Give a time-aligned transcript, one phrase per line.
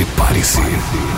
[0.00, 0.62] Prepare-se.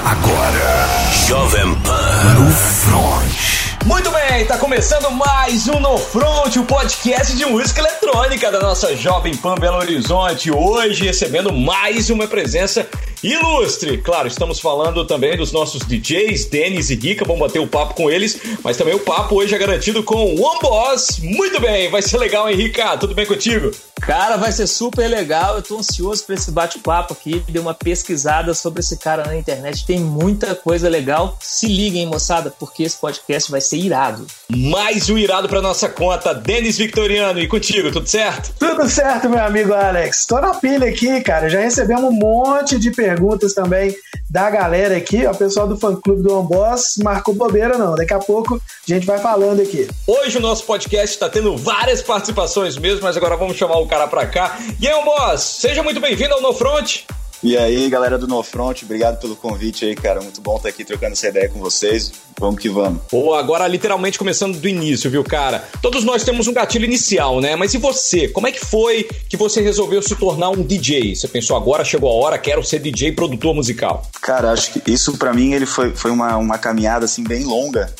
[0.05, 0.89] Agora,
[1.29, 3.87] Jovem Pan no Front.
[3.87, 8.97] Muito bem, tá começando mais um No Front, o podcast de música eletrônica da nossa
[8.97, 10.51] Jovem Pan Belo Horizonte.
[10.51, 12.89] Hoje recebendo mais uma presença
[13.23, 13.99] ilustre.
[13.99, 18.11] Claro, estamos falando também dos nossos DJs, Denis e Rica, vamos bater o papo com
[18.11, 21.21] eles, mas também o papo hoje é garantido com o One Boss.
[21.23, 22.97] Muito bem, vai ser legal, hein, Rica?
[22.97, 23.71] Tudo bem contigo?
[24.03, 25.55] Cara, vai ser super legal.
[25.57, 27.43] Eu tô ansioso para esse bate-papo aqui.
[27.49, 29.87] Dei uma pesquisada sobre esse cara na internet.
[29.87, 31.39] Tem muita coisa legal.
[31.41, 34.27] Se liguem, moçada, porque esse podcast vai ser irado.
[34.51, 37.39] Mais um irado para nossa conta, Denis Victoriano.
[37.39, 38.53] E contigo, tudo certo?
[38.59, 40.27] Tudo certo, meu amigo Alex.
[40.27, 41.49] Tô na pilha aqui, cara.
[41.49, 43.95] Já recebemos um monte de perguntas também
[44.33, 45.27] da galera aqui.
[45.27, 47.95] O pessoal do fã-clube do Amboss marcou bobeira, não.
[47.95, 49.87] Daqui a pouco a gente vai falando aqui.
[50.07, 54.09] Hoje o nosso podcast está tendo várias participações mesmo, mas agora vamos chamar o cara
[54.09, 54.59] pra cá.
[54.81, 57.03] E aí, Amboss, seja muito bem-vindo ao No Front.
[57.43, 60.21] E aí, galera do No Front, obrigado pelo convite aí, cara.
[60.21, 62.13] Muito bom estar aqui trocando essa ideia com vocês.
[62.39, 63.03] Vamos que vamos.
[63.11, 65.65] Pô, agora literalmente começando do início, viu, cara?
[65.83, 67.57] Todos nós temos um gatilho inicial, né?
[67.57, 68.29] Mas e você?
[68.29, 71.17] Como é que foi que você resolveu se tornar um DJ?
[71.17, 74.09] Você pensou, agora chegou a hora, quero ser DJ produtor musical?
[74.21, 77.93] Cara, acho que isso para mim ele foi, foi uma, uma caminhada assim bem longa.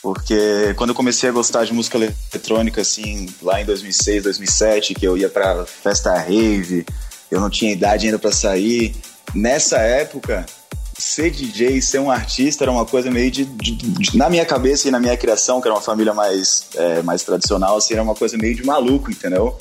[0.00, 5.06] Porque quando eu comecei a gostar de música eletrônica, assim, lá em 2006, 2007, que
[5.06, 6.86] eu ia pra festa rave,
[7.30, 8.94] eu não tinha idade ainda para sair.
[9.34, 10.46] Nessa época,
[10.98, 14.88] ser DJ, ser um artista era uma coisa meio de, de, de, na minha cabeça
[14.88, 18.14] e na minha criação, que era uma família mais, é, mais tradicional, assim, era uma
[18.14, 19.56] coisa meio de maluco, entendeu?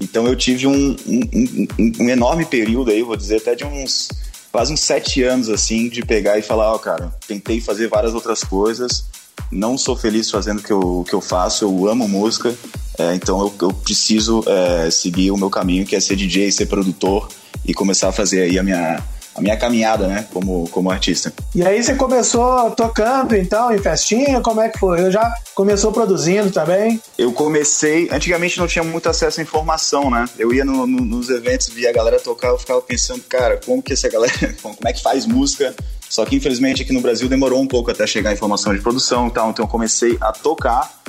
[0.00, 1.66] Então eu tive um, um, um,
[2.00, 4.08] um, enorme período aí, vou dizer, até de uns
[4.50, 8.12] quase uns sete anos, assim, de pegar e falar, ó, oh, cara, tentei fazer várias
[8.12, 9.06] outras coisas,
[9.50, 12.54] não sou feliz fazendo o que eu, que eu faço, eu amo música,
[12.98, 16.66] é, então eu, eu preciso é, seguir o meu caminho, que é ser DJ, ser
[16.66, 17.28] produtor
[17.64, 19.02] e começar a fazer aí a minha,
[19.34, 21.32] a minha caminhada, né, como, como artista.
[21.54, 24.40] E aí você começou tocando, então, em festinha?
[24.40, 25.00] Como é que foi?
[25.00, 27.00] Eu já começou produzindo também?
[27.16, 28.08] Eu comecei...
[28.10, 30.26] Antigamente não tinha muito acesso à informação, né?
[30.38, 33.82] Eu ia no, no, nos eventos, via a galera tocar, eu ficava pensando, cara, como
[33.82, 34.32] que essa galera...
[34.62, 35.74] Como é que faz música?
[36.08, 39.28] Só que, infelizmente, aqui no Brasil demorou um pouco até chegar a informação de produção
[39.28, 41.02] e tal, então eu comecei a tocar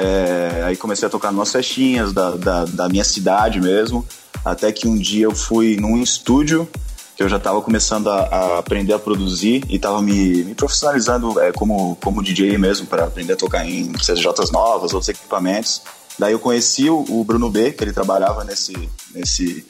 [0.00, 4.06] é, aí comecei a tocar nas festinhas da, da, da, minha cidade mesmo,
[4.42, 6.66] até que um dia eu fui num estúdio
[7.14, 11.38] que eu já estava começando a, a, aprender a produzir e estava me, me, profissionalizando
[11.38, 15.82] é, como, como DJ mesmo para aprender a tocar em CDJs novas, outros equipamentos.
[16.18, 18.72] Daí eu conheci o, o, Bruno B, que ele trabalhava nesse,
[19.14, 19.66] nesse,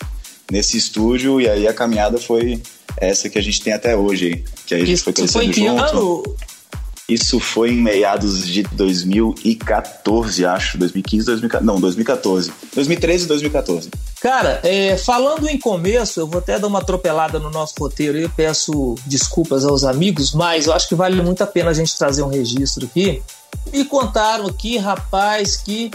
[0.48, 2.62] nesse estúdio, e aí a caminhada foi
[2.96, 5.52] essa que a gente tem até hoje, que aí a gente Isso foi crescendo foi
[5.52, 6.36] junto.
[7.10, 10.78] Isso foi em meados de 2014, acho.
[10.78, 11.66] 2015, 2014.
[11.66, 12.52] Não, 2014.
[12.72, 13.90] 2013 e 2014.
[14.20, 18.28] Cara, é, falando em começo, eu vou até dar uma atropelada no nosso roteiro e
[18.28, 22.22] peço desculpas aos amigos, mas eu acho que vale muito a pena a gente trazer
[22.22, 23.20] um registro aqui.
[23.72, 25.90] Me contaram aqui, rapaz, que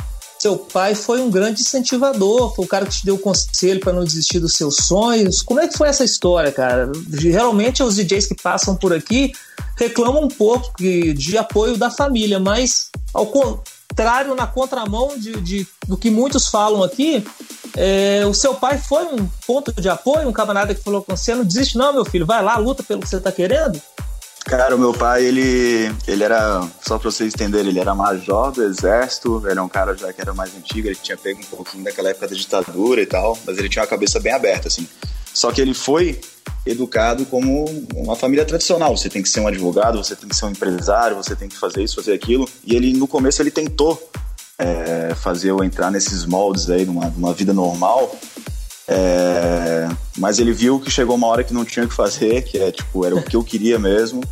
[0.45, 4.03] seu pai foi um grande incentivador, foi o cara que te deu conselho para não
[4.03, 5.41] desistir dos seus sonhos.
[5.41, 6.91] Como é que foi essa história, cara?
[7.09, 9.33] Geralmente os DJs que passam por aqui
[9.75, 15.97] reclamam um pouco de apoio da família, mas ao contrário, na contramão de, de do
[15.97, 17.25] que muitos falam aqui,
[17.75, 21.33] é, o seu pai foi um ponto de apoio, um camarada que falou com você,
[21.33, 23.81] não desiste não, meu filho, vai lá, luta pelo que você está querendo?
[24.45, 28.63] Cara, o meu pai, ele, ele era, só pra vocês entenderem, ele era major do
[28.63, 31.83] exército, ele era um cara já que era mais antigo, ele tinha pego um pouquinho
[31.83, 34.87] daquela época da ditadura e tal, mas ele tinha uma cabeça bem aberta, assim.
[35.33, 36.21] Só que ele foi
[36.63, 38.95] educado como uma família tradicional.
[38.95, 41.57] Você tem que ser um advogado, você tem que ser um empresário, você tem que
[41.57, 42.47] fazer isso, fazer aquilo.
[42.63, 44.11] E ele, no começo, ele tentou
[44.59, 48.15] é, fazer eu entrar nesses moldes aí, numa, numa vida normal.
[48.87, 49.87] É,
[50.17, 52.71] mas ele viu que chegou uma hora que não tinha o que fazer, que é
[52.71, 54.23] tipo, era o que eu queria mesmo.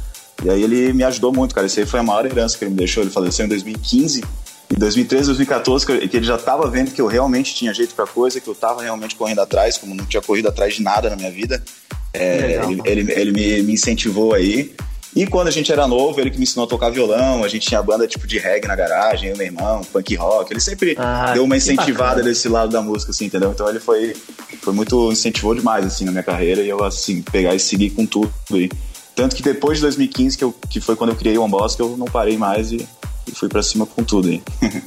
[0.43, 1.67] E aí ele me ajudou muito, cara.
[1.67, 3.03] Isso aí foi a maior herança que ele me deixou.
[3.03, 4.23] Ele faleceu em 2015.
[4.71, 8.39] Em 2013, 2014, que ele já estava vendo que eu realmente tinha jeito para coisa,
[8.39, 11.29] que eu estava realmente correndo atrás, como não tinha corrido atrás de nada na minha
[11.29, 11.63] vida.
[12.11, 14.73] É, ele, ele, ele me, me, incentivou aí.
[15.15, 17.67] E quando a gente era novo, ele que me ensinou a tocar violão, a gente
[17.67, 20.51] tinha banda tipo de reggae na garagem, eu meu irmão, punk rock.
[20.51, 23.51] Ele sempre ah, deu uma incentivada desse lado da música, assim, entendeu?
[23.51, 24.15] Então ele foi,
[24.61, 28.05] foi muito, incentivou demais, assim, na minha carreira e eu, assim, pegar e seguir com
[28.05, 28.71] tudo aí.
[29.15, 31.81] Tanto que depois de 2015, que, eu, que foi quando eu criei o One que
[31.81, 32.87] eu não parei mais e,
[33.27, 34.41] e fui para cima com tudo aí.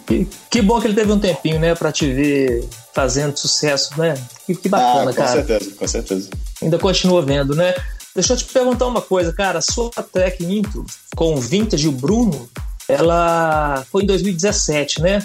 [0.06, 4.14] que, que, bom que ele teve um tempinho, né, pra te ver fazendo sucesso, né?
[4.44, 5.28] Que, que bacana, ah, com cara.
[5.28, 6.30] Com certeza, com certeza.
[6.60, 7.72] Ainda continua vendo, né?
[8.16, 9.58] Deixa eu te perguntar uma coisa, cara.
[9.58, 12.48] A sua track Intro com o Vintage e o Bruno,
[12.88, 15.24] ela foi em 2017, né?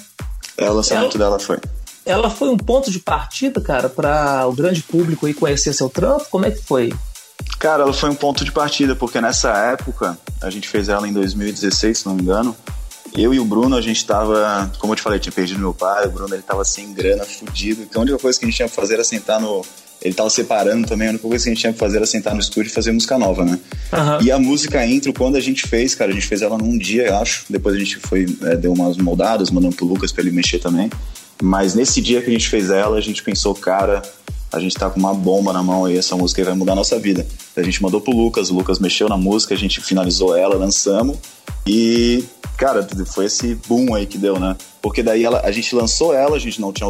[0.57, 1.57] É, o lançamento ela, dela foi.
[2.05, 6.25] Ela foi um ponto de partida, cara, para o grande público aí conhecer seu trampo?
[6.29, 6.93] Como é que foi?
[7.57, 11.13] Cara, ela foi um ponto de partida, porque nessa época, a gente fez ela em
[11.13, 12.53] 2016, se não me engano,
[13.15, 16.07] eu e o Bruno, a gente tava, como eu te falei, tinha perdido meu pai,
[16.07, 18.67] o Bruno ele tava sem grana, fudido, então a única coisa que a gente tinha
[18.67, 19.65] que fazer era sentar no...
[20.01, 22.33] Ele tava separando também, a única coisa que a gente tinha que fazer era sentar
[22.33, 23.59] no estúdio e fazer música nova, né?
[23.93, 24.19] Aham.
[24.23, 27.07] E a música intro, quando a gente fez, cara, a gente fez ela num dia,
[27.07, 27.45] eu acho.
[27.49, 30.89] Depois a gente foi, é, deu umas moldadas, mandando pro Lucas pra ele mexer também.
[31.41, 34.01] Mas nesse dia que a gente fez ela, a gente pensou, cara,
[34.51, 36.99] a gente tá com uma bomba na mão e essa música vai mudar a nossa
[36.99, 37.25] vida.
[37.55, 41.17] A gente mandou pro Lucas, o Lucas mexeu na música, a gente finalizou ela, lançamos
[41.65, 42.23] e,
[42.57, 44.55] cara, foi esse boom aí que deu, né?
[44.81, 46.87] Porque daí ela, a gente lançou ela, a gente não tinha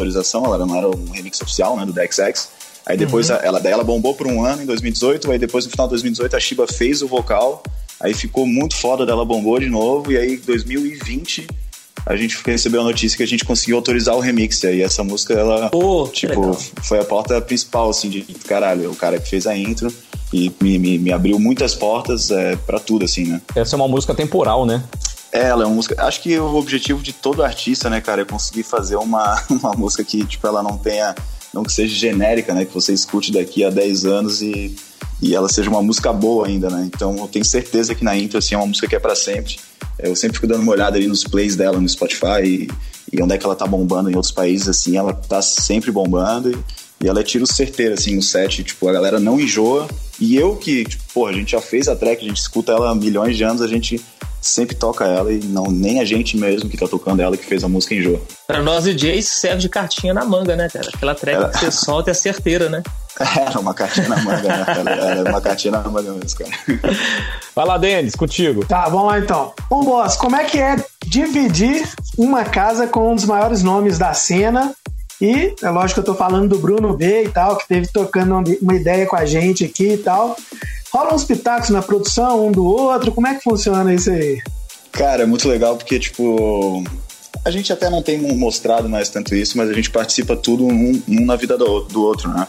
[0.00, 2.48] autorização, ela não era um remix oficial, né, do DXX.
[2.84, 5.70] Aí depois a- ela, daí ela bombou por um ano em 2018, aí depois no
[5.70, 7.62] final de 2018 a Shiba fez o vocal,
[8.00, 11.46] aí ficou muito foda dela, bombou de novo, e aí em 2020
[12.04, 15.02] a gente recebeu a notícia que a gente conseguiu autorizar o remix, e aí essa
[15.02, 15.68] música ela
[16.06, 16.40] que tipo,
[16.84, 19.92] foi a porta principal, assim, de caralho, o cara que fez a intro
[20.32, 23.40] e me, me, me abriu muitas portas é, para tudo, assim, né?
[23.56, 24.84] Essa é uma música temporal, né?
[25.36, 25.94] É, Ela é uma música.
[25.98, 30.02] Acho que o objetivo de todo artista, né, cara, é conseguir fazer uma, uma música
[30.02, 31.14] que, tipo, ela não tenha.
[31.52, 32.64] Não que seja genérica, né?
[32.64, 34.74] Que você escute daqui a 10 anos e,
[35.22, 36.84] e ela seja uma música boa ainda, né?
[36.86, 39.56] Então eu tenho certeza que na intro, assim, é uma música que é pra sempre.
[39.98, 42.70] Eu sempre fico dando uma olhada ali nos plays dela no Spotify e,
[43.10, 46.50] e onde é que ela tá bombando em outros países, assim, ela tá sempre bombando
[46.50, 48.62] e, e ela é tiro certeiro, assim, no set.
[48.62, 49.88] Tipo, a galera não enjoa.
[50.20, 52.90] E eu que, tipo, pô, a gente já fez a track, a gente escuta ela
[52.90, 53.98] há milhões de anos, a gente
[54.46, 57.62] sempre toca ela e não nem a gente mesmo que tá tocando ela que fez
[57.64, 58.20] a música enjoa.
[58.46, 60.88] Pra nós DJs serve de cartinha na manga, né, cara?
[60.94, 62.82] Aquela track Ela- que você solta é certeira, né?
[63.18, 64.64] Era uma cartinha na manga, né?
[65.18, 66.50] Era uma cartinha na manga mesmo, cara.
[67.56, 68.64] Vai lá, Denis, contigo.
[68.66, 69.54] Tá, vamos lá então.
[69.70, 70.76] Bom, boss, como é que é
[71.06, 71.88] dividir
[72.18, 74.74] uma casa com um dos maiores nomes da cena?
[75.18, 78.32] E é lógico que eu tô falando do Bruno B e tal, que teve tocando
[78.32, 80.36] uma- uma ideia com a gente aqui e tal.
[80.92, 84.40] Rola uns pitacos na produção, um do outro, como é que funciona isso aí?
[84.92, 86.82] Cara, é muito legal porque, tipo,
[87.44, 91.02] a gente até não tem mostrado mais tanto isso, mas a gente participa tudo um,
[91.06, 92.46] um na vida do, do outro, né?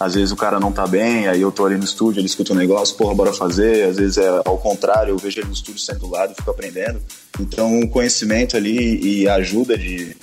[0.00, 2.54] Às vezes o cara não tá bem, aí eu tô ali no estúdio, ele escuta
[2.54, 3.86] um negócio, porra, bora fazer.
[3.86, 7.02] Às vezes é ao contrário, eu vejo ele no estúdio sendo do lado fico aprendendo.
[7.38, 10.16] Então o conhecimento ali e a ajuda de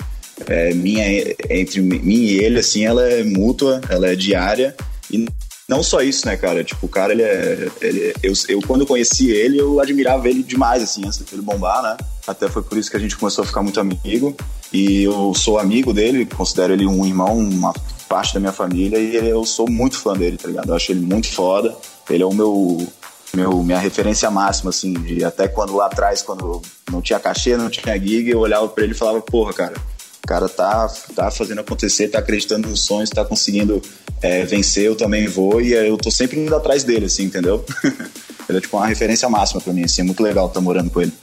[0.48, 1.06] é, minha
[1.48, 4.75] entre mim e ele, assim, ela é mútua, ela é diária.
[5.12, 5.28] E
[5.69, 6.64] não só isso, né, cara?
[6.64, 7.69] Tipo, o cara, ele é.
[7.81, 11.98] Ele, eu, eu, quando conheci ele, eu admirava ele demais, assim, antes dele bombar, né?
[12.25, 14.36] Até foi por isso que a gente começou a ficar muito amigo.
[14.72, 17.74] E eu sou amigo dele, considero ele um irmão, uma
[18.08, 20.69] parte da minha família, e eu sou muito fã dele, tá ligado?
[20.69, 21.75] Eu acho ele muito foda.
[22.10, 22.88] Ele é o meu.
[23.34, 27.69] Meu, minha referência máxima, assim, de até quando lá atrás, quando não tinha cachê, não
[27.69, 29.75] tinha gig, eu olhava pra ele e falava, porra, cara,
[30.28, 33.82] cara tá, tá fazendo acontecer, tá acreditando nos sonhos, tá conseguindo
[34.22, 37.66] é, vencer, eu também vou, e eu tô sempre indo atrás dele, assim, entendeu?
[38.48, 41.02] ele é tipo uma referência máxima pra mim, assim, é muito legal estar morando com
[41.02, 41.14] ele.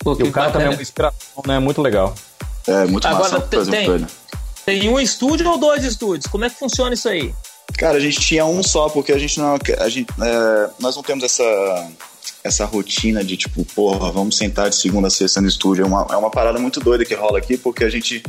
[0.00, 1.58] Pô, E que o cara também é uma inspiração, né?
[1.58, 2.14] Muito legal.
[2.66, 4.06] É muito Agora, massa tem- fazer tem- com ele.
[4.64, 6.26] Tem um estúdio ou dois estúdios?
[6.30, 7.34] Como é que funciona isso aí?
[7.78, 9.56] Cara, a gente tinha um só, porque a gente não.
[9.78, 11.42] A gente, é, nós não temos essa,
[12.44, 15.84] essa rotina de tipo, porra, vamos sentar de segunda a sexta no estúdio.
[15.84, 18.22] É uma, é uma parada muito doida que rola aqui, porque a gente.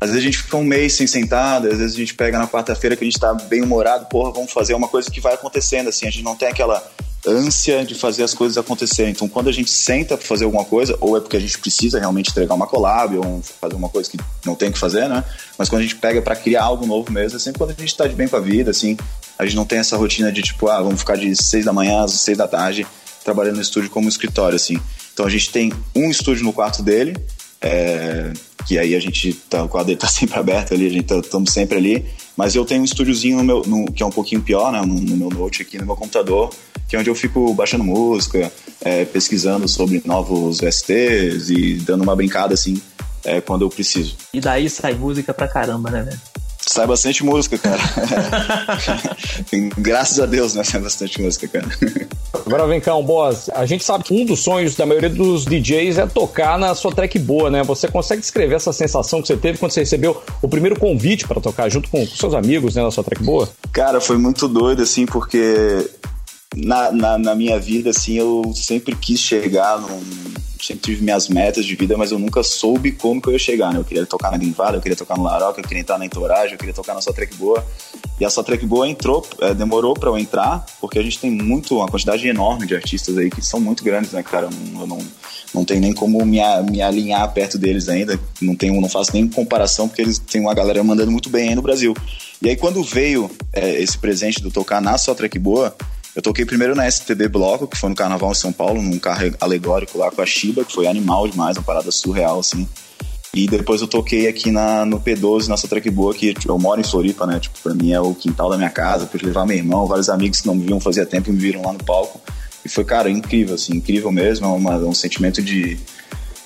[0.00, 2.46] Às vezes a gente fica um mês sem sentar, às vezes a gente pega na
[2.46, 5.88] quarta-feira que a gente tá bem humorado, porra, vamos fazer uma coisa que vai acontecendo,
[5.88, 6.80] assim, a gente não tem aquela
[7.26, 9.10] ânsia de fazer as coisas acontecerem.
[9.10, 11.98] Então, quando a gente senta pra fazer alguma coisa, ou é porque a gente precisa
[11.98, 15.24] realmente entregar uma collab, ou fazer uma coisa que não tem que fazer, né?
[15.58, 17.96] Mas quando a gente pega pra criar algo novo mesmo, é sempre quando a gente
[17.96, 18.96] tá de bem com a vida, assim,
[19.36, 22.04] a gente não tem essa rotina de tipo, ah, vamos ficar de seis da manhã
[22.04, 22.86] às seis da tarde
[23.28, 24.78] trabalhando no estúdio como escritório, assim.
[25.12, 27.14] Então a gente tem um estúdio no quarto dele,
[27.60, 28.32] é,
[28.66, 31.52] que aí a gente tá, o quadro dele tá sempre aberto ali, a gente estamos
[31.52, 32.06] sempre ali.
[32.36, 34.94] Mas eu tenho um estúdiozinho no meu, no- que é um pouquinho pior, né, no,
[34.94, 36.50] no meu note aqui no meu computador,
[36.88, 42.14] que é onde eu fico baixando música, é, pesquisando sobre novos VSTs e dando uma
[42.16, 42.80] brincada assim
[43.24, 44.16] é, quando eu preciso.
[44.32, 46.20] E daí sai música pra caramba, né, velho?
[46.68, 47.80] Sai bastante música, cara.
[49.78, 50.62] Graças a Deus, né?
[50.62, 51.66] Sai bastante música, cara.
[52.44, 53.48] Agora vem cá, um boss.
[53.54, 56.92] A gente sabe que um dos sonhos da maioria dos DJs é tocar na sua
[56.94, 57.62] track boa, né?
[57.62, 61.40] Você consegue descrever essa sensação que você teve quando você recebeu o primeiro convite para
[61.40, 63.48] tocar junto com seus amigos, né, na sua track boa?
[63.72, 65.88] Cara, foi muito doido, assim, porque
[66.56, 70.00] na, na, na minha vida, assim, eu sempre quis chegar num.
[70.60, 73.72] Sempre tive minhas metas de vida, mas eu nunca soube como que eu ia chegar,
[73.72, 73.78] né?
[73.78, 76.52] Eu queria tocar na Grinvada, eu queria tocar no Laroca, eu queria entrar na Entourage,
[76.52, 77.64] eu queria tocar na sua track boa.
[78.18, 81.30] E a sua track boa entrou, é, demorou pra eu entrar, porque a gente tem
[81.30, 84.46] muito, uma quantidade enorme de artistas aí que são muito grandes, né, cara?
[84.46, 84.98] Eu não, eu não,
[85.54, 88.18] não tenho nem como me, me alinhar perto deles ainda.
[88.42, 91.54] Não tenho, não faço nem comparação, porque eles têm uma galera mandando muito bem aí
[91.54, 91.94] no Brasil.
[92.42, 95.74] E aí, quando veio é, esse presente do tocar na Só Track Boa,
[96.16, 99.34] eu toquei primeiro na STB Bloco, que foi no Carnaval em São Paulo, num carro
[99.40, 102.68] alegórico lá com a Shiba, que foi animal demais, uma parada surreal, assim.
[103.32, 106.80] E depois eu toquei aqui na, no P12, nessa track boa, que tipo, eu moro
[106.80, 107.38] em Floripa, né?
[107.38, 110.40] Tipo, pra mim é o quintal da minha casa, pude levar meu irmão, vários amigos
[110.40, 112.20] que não me viam fazia tempo me viram lá no palco.
[112.64, 115.78] E foi, cara, incrível, assim, incrível mesmo, é uma, um sentimento de,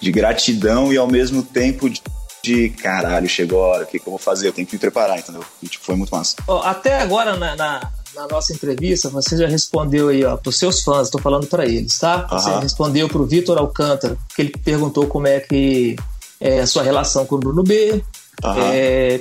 [0.01, 2.03] de gratidão e ao mesmo tempo de,
[2.43, 4.49] de caralho, chegou a hora, o que, que eu vou fazer?
[4.49, 5.45] Eu tenho que me preparar, entendeu?
[5.63, 6.37] E, tipo, foi muito massa.
[6.65, 11.11] Até agora, na, na, na, nossa entrevista, você já respondeu aí, ó, pros seus fãs,
[11.11, 12.27] tô falando para eles, tá?
[12.31, 12.61] Você -huh.
[12.61, 15.97] respondeu pro Vitor Alcântara, que ele perguntou como é que
[16.41, 18.03] é, a sua relação com o Bruno B.
[18.73, 19.21] É,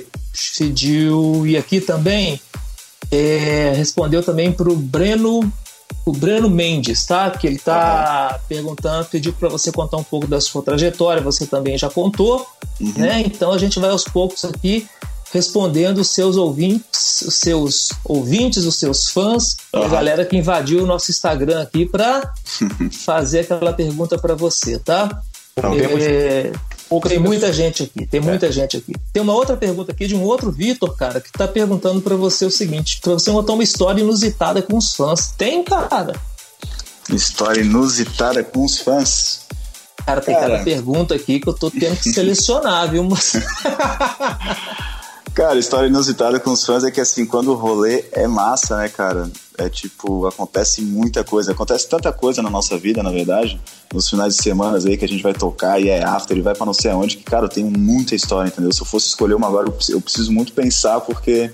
[0.58, 2.40] pediu, e aqui também,
[3.10, 5.52] é, respondeu também para o Breno,
[6.04, 7.30] o Breno Mendes, tá?
[7.30, 8.46] Que ele tá uhum.
[8.48, 12.46] perguntando, pediu para você contar um pouco da sua trajetória, você também já contou,
[12.80, 12.92] uhum.
[12.96, 13.22] né?
[13.24, 14.88] Então a gente vai aos poucos aqui
[15.32, 19.82] respondendo os seus ouvintes, os seus ouvintes, os seus fãs, uhum.
[19.82, 22.32] a galera que invadiu o nosso Instagram aqui para
[23.04, 25.22] fazer aquela pergunta para você, tá?
[25.56, 26.52] Então, é,
[27.08, 28.52] tem muita gente aqui, tem muita é.
[28.52, 28.92] gente aqui.
[29.12, 32.44] Tem uma outra pergunta aqui de um outro Vitor, cara, que tá perguntando para você
[32.44, 35.32] o seguinte: pra você contar uma história inusitada com os fãs.
[35.36, 36.14] Tem, cara?
[37.10, 39.42] História inusitada com os fãs?
[40.04, 40.50] Cara, tem cara.
[40.50, 43.08] cada pergunta aqui que eu tô tendo que selecionar, viu?
[45.34, 48.88] cara, história inusitada com os fãs é que assim, quando o rolê é massa, né,
[48.88, 49.30] cara?
[49.58, 53.60] É tipo, acontece muita coisa, acontece tanta coisa na nossa vida, na verdade,
[53.92, 56.54] nos finais de semana aí que a gente vai tocar e é after e vai
[56.54, 58.72] para não sei aonde, que, cara, eu tenho muita história, entendeu?
[58.72, 61.50] Se eu fosse escolher uma agora, eu preciso muito pensar porque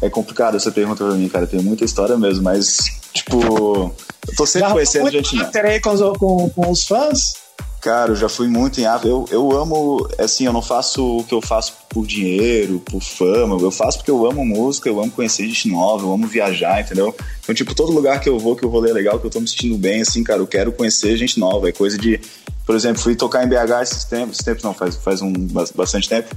[0.00, 1.44] é complicado essa pergunta pra mim, cara.
[1.44, 2.78] Eu tenho muita história mesmo, mas,
[3.12, 3.94] tipo,
[4.28, 5.40] eu tô sempre Já conhecendo gente.
[5.40, 7.45] After aí com, com, com os fãs?
[7.86, 9.08] Cara, eu já fui muito em after.
[9.08, 13.56] Eu, eu amo, assim, eu não faço o que eu faço por dinheiro, por fama.
[13.60, 17.14] Eu faço porque eu amo música, eu amo conhecer gente nova, eu amo viajar, entendeu?
[17.38, 19.38] Então, tipo, todo lugar que eu vou, que eu vou ler legal, que eu tô
[19.38, 21.68] me sentindo bem, assim, cara, eu quero conhecer gente nova.
[21.68, 22.20] É coisa de.
[22.66, 25.32] Por exemplo, fui tocar em BH esses tempos, esses tempos não, faz, faz um
[25.74, 26.34] bastante tempo.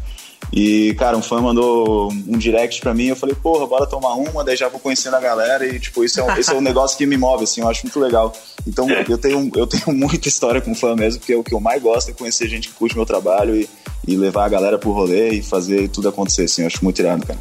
[0.53, 4.43] E, cara, um fã mandou um direct pra mim, eu falei, porra, bora tomar uma,
[4.43, 6.97] daí já vou conhecendo a galera e, tipo, isso é um, esse é um negócio
[6.97, 8.31] que me move, assim, eu acho muito legal.
[8.65, 11.81] Então, eu tenho, eu tenho muita história com fã mesmo, porque o que eu mais
[11.81, 13.67] gosto é conhecer gente que curte meu trabalho e,
[14.07, 17.25] e levar a galera pro rolê e fazer tudo acontecer, assim, eu acho muito irado,
[17.25, 17.39] cara.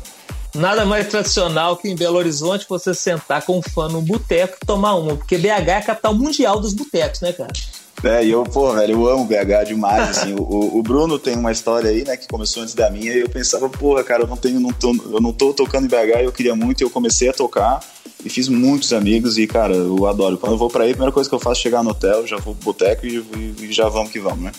[0.55, 4.67] Nada mais tradicional que em Belo Horizonte você sentar com um fã num boteco e
[4.67, 7.53] tomar uma, porque BH é a capital mundial dos botecos, né, cara?
[8.05, 10.35] É, e eu, pô, velho, eu amo BH demais, assim.
[10.35, 13.29] o, o, Bruno tem uma história aí, né, que começou antes da minha, e eu
[13.29, 16.33] pensava, porra, cara, eu não tenho, não tô, eu não tô tocando em BH, eu
[16.33, 17.81] queria muito, e eu comecei a tocar,
[18.25, 20.39] e fiz muitos amigos, e, cara, eu adoro.
[20.39, 22.27] Quando eu vou pra aí, a primeira coisa que eu faço é chegar no hotel,
[22.27, 24.53] já vou pro boteco e, e, e já vamos que vamos, né?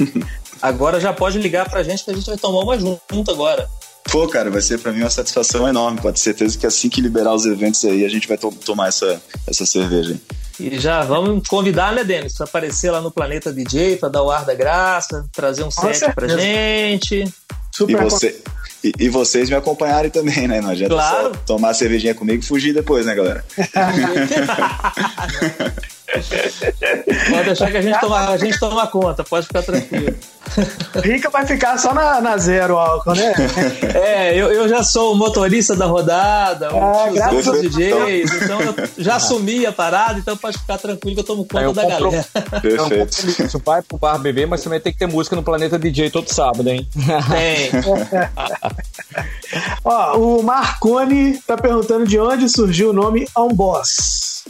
[0.62, 3.68] agora já pode ligar pra gente que a gente vai tomar uma junto agora.
[4.10, 6.00] Pô, cara, vai ser para mim uma satisfação enorme.
[6.00, 8.88] Pode ter certeza que assim que liberar os eventos aí, a gente vai to tomar
[8.88, 10.20] essa, essa cerveja aí.
[10.58, 14.30] E já vamos convidar, né, Denis, para aparecer lá no Planeta DJ, para dar o
[14.30, 16.12] ar da graça, trazer um set certeza.
[16.12, 17.24] pra gente.
[17.72, 18.40] Super e, você,
[18.84, 20.60] e, e, vocês me acompanharem também, né?
[20.60, 21.34] Não adianta claro.
[21.34, 23.44] só tomar a cervejinha comigo e fugir depois, né, galera?
[27.30, 30.14] Pode deixar que a gente toma, a gente toma conta, pode ficar tranquilo.
[31.02, 33.34] Rica vai ficar só na, na zero álcool, né?
[33.94, 38.74] É, eu, eu já sou o motorista da rodada, ah, o dos DJs, então eu
[38.98, 42.10] já assumi a parada, então pode ficar tranquilo que eu tomo conta eu da compro...
[42.10, 42.26] galera.
[42.60, 43.62] Perfeito.
[43.64, 46.68] vai pro bar beber, mas também tem que ter música no Planeta DJ todo sábado,
[46.68, 46.86] hein?
[47.30, 47.70] Tem.
[49.84, 54.44] Ó, o Marconi tá perguntando de onde surgiu o nome On Boss.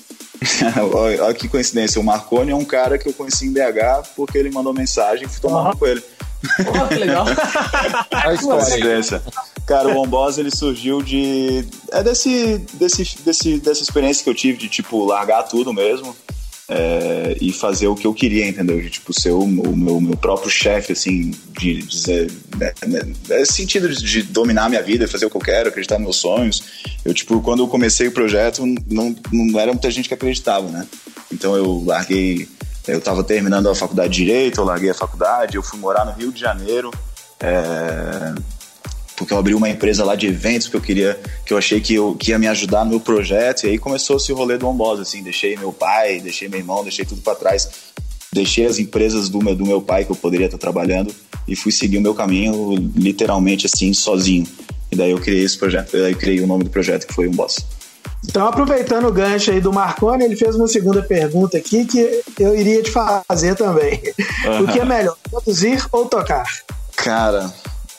[0.94, 2.00] Olha que coincidência.
[2.00, 5.28] O Marconi é um cara que eu conheci em BH porque ele mandou mensagem e
[5.28, 5.76] fui tomar uhum.
[5.76, 6.02] com ele.
[6.64, 7.24] Pô, que legal.
[8.12, 9.22] a coincidência.
[9.66, 11.64] Cara, o Boss ele surgiu de.
[11.90, 16.14] É desse, desse, desse, dessa experiência que eu tive de, tipo, largar tudo mesmo
[16.68, 18.80] é, e fazer o que eu queria, entendeu?
[18.80, 22.30] De, tipo, ser o, o meu, meu próprio chefe, assim, de dizer.
[22.56, 25.96] Né, né, né, sentido de, de, dominar minha vida, fazer o que eu quero, acreditar
[25.96, 26.62] nos meus sonhos.
[27.04, 30.86] Eu, tipo, quando eu comecei o projeto, não, não era muita gente que acreditava, né?
[31.32, 32.48] Então eu larguei.
[32.86, 36.12] Eu estava terminando a faculdade de Direito, eu larguei a faculdade, eu fui morar no
[36.12, 36.90] Rio de Janeiro.
[37.40, 38.34] É,
[39.16, 41.94] porque eu abri uma empresa lá de eventos que eu queria, que eu achei que,
[41.94, 45.00] eu, que ia me ajudar no meu projeto, e aí começou esse rolê do Onboss,
[45.00, 47.68] assim, deixei meu pai, deixei meu irmão, deixei tudo para trás,
[48.32, 51.14] deixei as empresas do meu, do meu pai que eu poderia estar trabalhando
[51.46, 54.46] e fui seguir o meu caminho literalmente assim, sozinho.
[54.90, 57.28] E daí eu criei esse projeto, daí eu criei o nome do projeto que foi
[57.28, 57.64] Onboss.
[58.26, 62.58] Então, aproveitando o gancho aí do Marconi, ele fez uma segunda pergunta aqui que eu
[62.58, 64.00] iria te fazer também.
[64.46, 64.64] Uhum.
[64.64, 66.46] O que é melhor, produzir ou tocar?
[66.96, 67.52] Cara,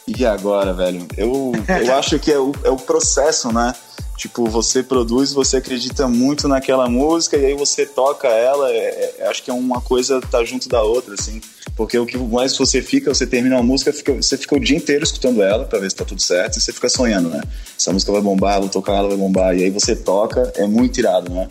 [0.08, 1.08] E agora, velho?
[1.18, 3.74] Eu, eu acho que é o, é o processo, né?
[4.18, 8.72] Tipo, você produz, você acredita muito naquela música e aí você toca ela.
[8.72, 11.42] É, é, acho que é uma coisa tá junto da outra, assim.
[11.76, 14.78] Porque o que mais você fica, você termina uma música, fica, você fica o dia
[14.78, 17.42] inteiro escutando ela pra ver se tá tudo certo e você fica sonhando, né?
[17.78, 19.58] Essa música vai bombar, vou tocar ela, vai bombar.
[19.58, 21.48] E aí você toca, é muito irado, né?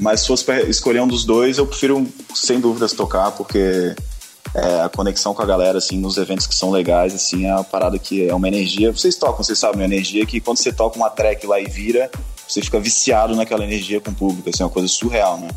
[0.00, 3.94] Mas se fosse pra escolher um dos dois, eu prefiro, sem dúvidas, tocar, porque
[4.56, 7.62] é, a conexão com a galera, assim, nos eventos que são legais, assim, é uma
[7.62, 8.90] parada que é uma energia.
[8.90, 12.10] Vocês tocam, vocês sabem, uma energia que quando você toca uma track lá e vira,
[12.48, 15.48] você fica viciado naquela energia com o público, assim, é uma coisa surreal, né?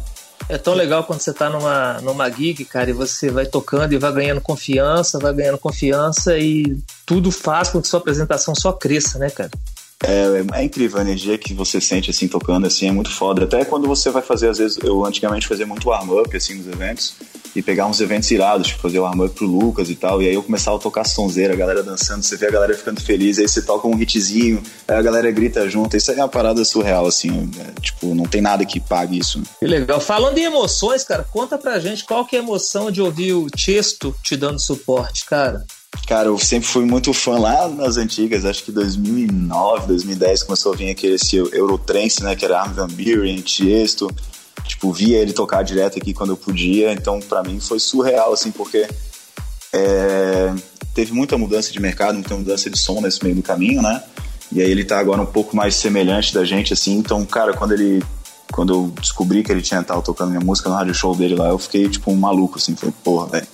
[0.50, 3.98] É tão legal quando você tá numa, numa gig, cara, e você vai tocando e
[3.98, 9.18] vai ganhando confiança, vai ganhando confiança e tudo faz com que sua apresentação só cresça,
[9.18, 9.52] né, cara?
[10.04, 13.44] É, é, incrível a energia que você sente assim tocando assim, é muito foda.
[13.44, 17.16] Até quando você vai fazer, às vezes, eu antigamente fazia muito warm-up assim nos eventos
[17.56, 20.44] e pegar uns eventos irados, tipo fazer warm-up pro Lucas e tal, e aí eu
[20.44, 23.62] começava a tocar sonzeira, a galera dançando, você vê a galera ficando feliz, aí você
[23.62, 27.50] toca um hitzinho, aí a galera grita junto, isso aí é uma parada surreal, assim,
[27.60, 29.42] é, tipo, não tem nada que pague isso.
[29.60, 30.00] Que legal.
[30.00, 33.48] Falando em emoções, cara, conta pra gente qual que é a emoção de ouvir o
[33.56, 35.66] Chesto te dando suporte, cara.
[36.08, 40.76] Cara, eu sempre fui muito fã lá nas antigas, acho que 2009, 2010 começou a
[40.76, 44.08] vir aquele esse Eurotrance, né, que era Armin Van Buren, Tiesto,
[44.80, 48.50] tipo, via ele tocar direto aqui quando eu podia, então para mim foi surreal, assim,
[48.50, 48.88] porque
[49.74, 50.54] é,
[50.94, 54.02] teve muita mudança de mercado, muita mudança de som nesse meio do caminho, né,
[54.50, 57.74] e aí ele tá agora um pouco mais semelhante da gente, assim, então, cara, quando
[57.74, 58.02] ele
[58.52, 61.50] quando eu descobri que ele tinha tava tocando minha música no rádio show dele lá,
[61.50, 63.48] eu fiquei tipo um maluco, assim, falei, porra, velho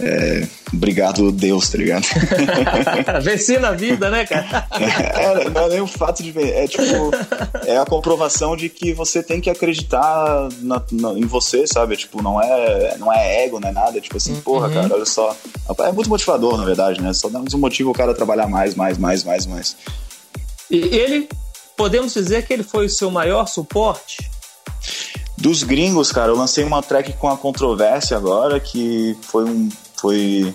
[0.00, 2.04] é, obrigado Deus, tá ligado?
[3.22, 4.66] Venci na vida, né, cara?
[4.70, 7.10] É, não é nem o fato de ver, é tipo,
[7.66, 11.96] é a comprovação de que você tem que acreditar na, na, em você, sabe?
[11.96, 14.40] Tipo, não é, não é ego, não é nada, tipo assim, uhum.
[14.40, 15.36] porra, cara, olha só.
[15.80, 17.12] É muito motivador, na verdade, né?
[17.12, 19.76] Só dá um motivo o cara a trabalhar mais, mais, mais, mais, mais.
[20.70, 21.28] E ele,
[21.76, 24.30] podemos dizer que ele foi o seu maior suporte?
[25.42, 29.68] Dos gringos, cara, eu lancei uma track com a controvérsia agora, que foi um.
[29.96, 30.54] Foi,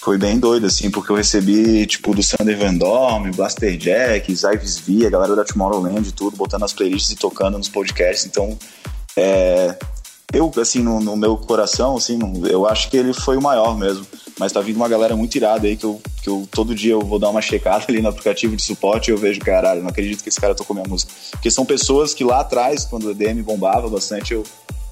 [0.00, 4.78] foi bem doido, assim, porque eu recebi, tipo, do Sander Van Dorme, Blaster Jack, Ives
[4.78, 8.24] V, a galera da Tomorrowland e tudo, botando as playlists e tocando nos podcasts.
[8.24, 8.58] Então,
[9.14, 9.76] é,
[10.32, 14.06] eu, assim, no, no, meu coração, assim, eu acho que ele foi o maior mesmo.
[14.38, 17.00] Mas tá vindo uma galera muito irada aí que eu, que eu todo dia eu
[17.00, 20.22] vou dar uma checada ali no aplicativo de suporte e eu vejo, caralho, não acredito
[20.22, 21.12] que esse cara tocou minha música.
[21.30, 24.42] Porque são pessoas que lá atrás, quando o EDM bombava bastante, eu,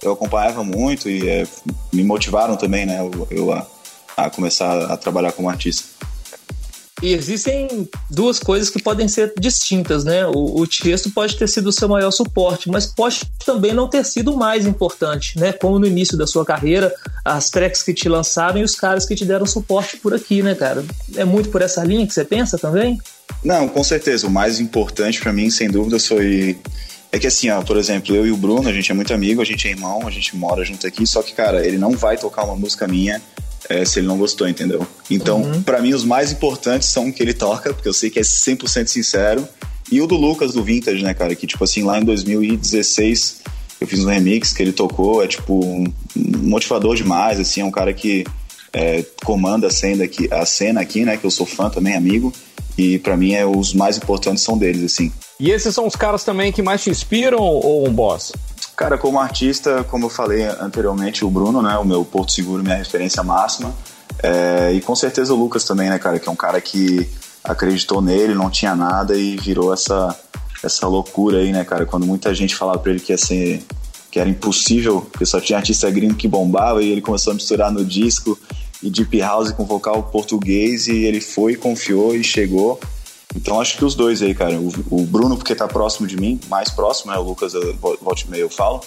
[0.02, 1.46] eu acompanhava muito e é,
[1.92, 3.66] me motivaram também, né, eu, eu a,
[4.16, 5.84] a começar a trabalhar como artista.
[7.02, 10.24] E existem duas coisas que podem ser distintas, né?
[10.24, 14.04] O, o texto pode ter sido o seu maior suporte, mas pode também não ter
[14.04, 15.52] sido o mais importante, né?
[15.52, 19.16] Como no início da sua carreira, as tracks que te lançaram e os caras que
[19.16, 20.84] te deram suporte por aqui, né, cara?
[21.16, 23.00] É muito por essa linha que você pensa também?
[23.42, 24.28] Não, com certeza.
[24.28, 26.56] O mais importante para mim, sem dúvida, foi
[27.10, 29.42] é que assim, ó, por exemplo, eu e o Bruno, a gente é muito amigo,
[29.42, 32.16] a gente é irmão, a gente mora junto aqui, só que, cara, ele não vai
[32.16, 33.20] tocar uma música minha
[33.72, 34.86] é, se ele não gostou, entendeu?
[35.10, 35.62] Então, uhum.
[35.62, 38.22] para mim, os mais importantes são o que ele toca, porque eu sei que é
[38.22, 39.48] 100% sincero,
[39.90, 41.34] e o do Lucas, do Vintage, né, cara?
[41.34, 43.42] Que, tipo assim, lá em 2016
[43.80, 47.70] eu fiz um remix que ele tocou, é, tipo, um motivador demais, assim, é um
[47.70, 48.24] cara que
[48.72, 51.16] é, comanda a cena, aqui, a cena aqui, né?
[51.16, 52.32] Que eu sou fã também, amigo,
[52.78, 55.12] e para mim é os mais importantes são deles, assim.
[55.40, 58.32] E esses são os caras também que mais te inspiram ou um boss?
[58.76, 62.76] Cara, como artista, como eu falei anteriormente, o Bruno, né, o meu Porto Seguro, minha
[62.76, 63.72] referência máxima.
[64.22, 67.08] É, e com certeza o Lucas também, né, cara, que é um cara que
[67.44, 70.16] acreditou nele, não tinha nada e virou essa,
[70.62, 71.84] essa loucura aí, né, cara?
[71.84, 73.64] Quando muita gente falava pra ele que ia ser
[74.10, 77.72] que era impossível, porque só tinha artista gringo que bombava e ele começou a misturar
[77.72, 78.38] no disco
[78.82, 82.78] e deep house com vocal português e ele foi, confiou e chegou.
[83.34, 84.58] Então acho que os dois aí, cara.
[84.58, 87.18] O, o Bruno, porque tá próximo de mim, mais próximo, né?
[87.18, 87.52] O Lucas,
[88.00, 88.80] volte meio eu falo.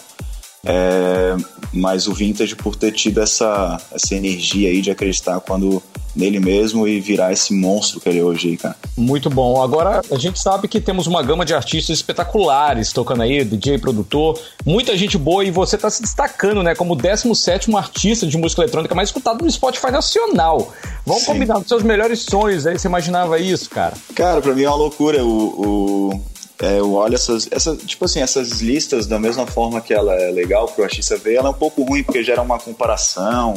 [0.63, 1.35] É,
[1.71, 5.81] mas o Vintage por ter tido essa, essa energia aí de acreditar quando
[6.15, 8.75] nele mesmo e virar esse monstro que ele é hoje aí, cara.
[8.97, 9.61] Muito bom.
[9.61, 14.39] Agora, a gente sabe que temos uma gama de artistas espetaculares tocando aí, DJ, produtor,
[14.65, 18.61] muita gente boa e você tá se destacando, né, como o 17 artista de música
[18.61, 20.73] eletrônica mais escutado no Spotify nacional.
[21.05, 21.33] Vamos Sim.
[21.33, 23.93] combinar os seus melhores sonhos aí, você imaginava isso, cara?
[24.13, 25.23] Cara, pra mim é uma loucura.
[25.23, 26.21] O, o
[26.61, 30.31] é, eu olho essas, essa, tipo assim, essas listas da mesma forma que ela é
[30.31, 33.55] legal para o artista ver, ela é um pouco ruim porque gera uma comparação.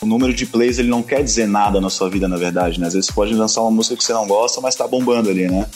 [0.00, 2.86] O número de plays ele não quer dizer nada na sua vida, na verdade, né?
[2.86, 5.48] Às vezes você pode lançar uma música que você não gosta, mas tá bombando ali,
[5.48, 5.66] né?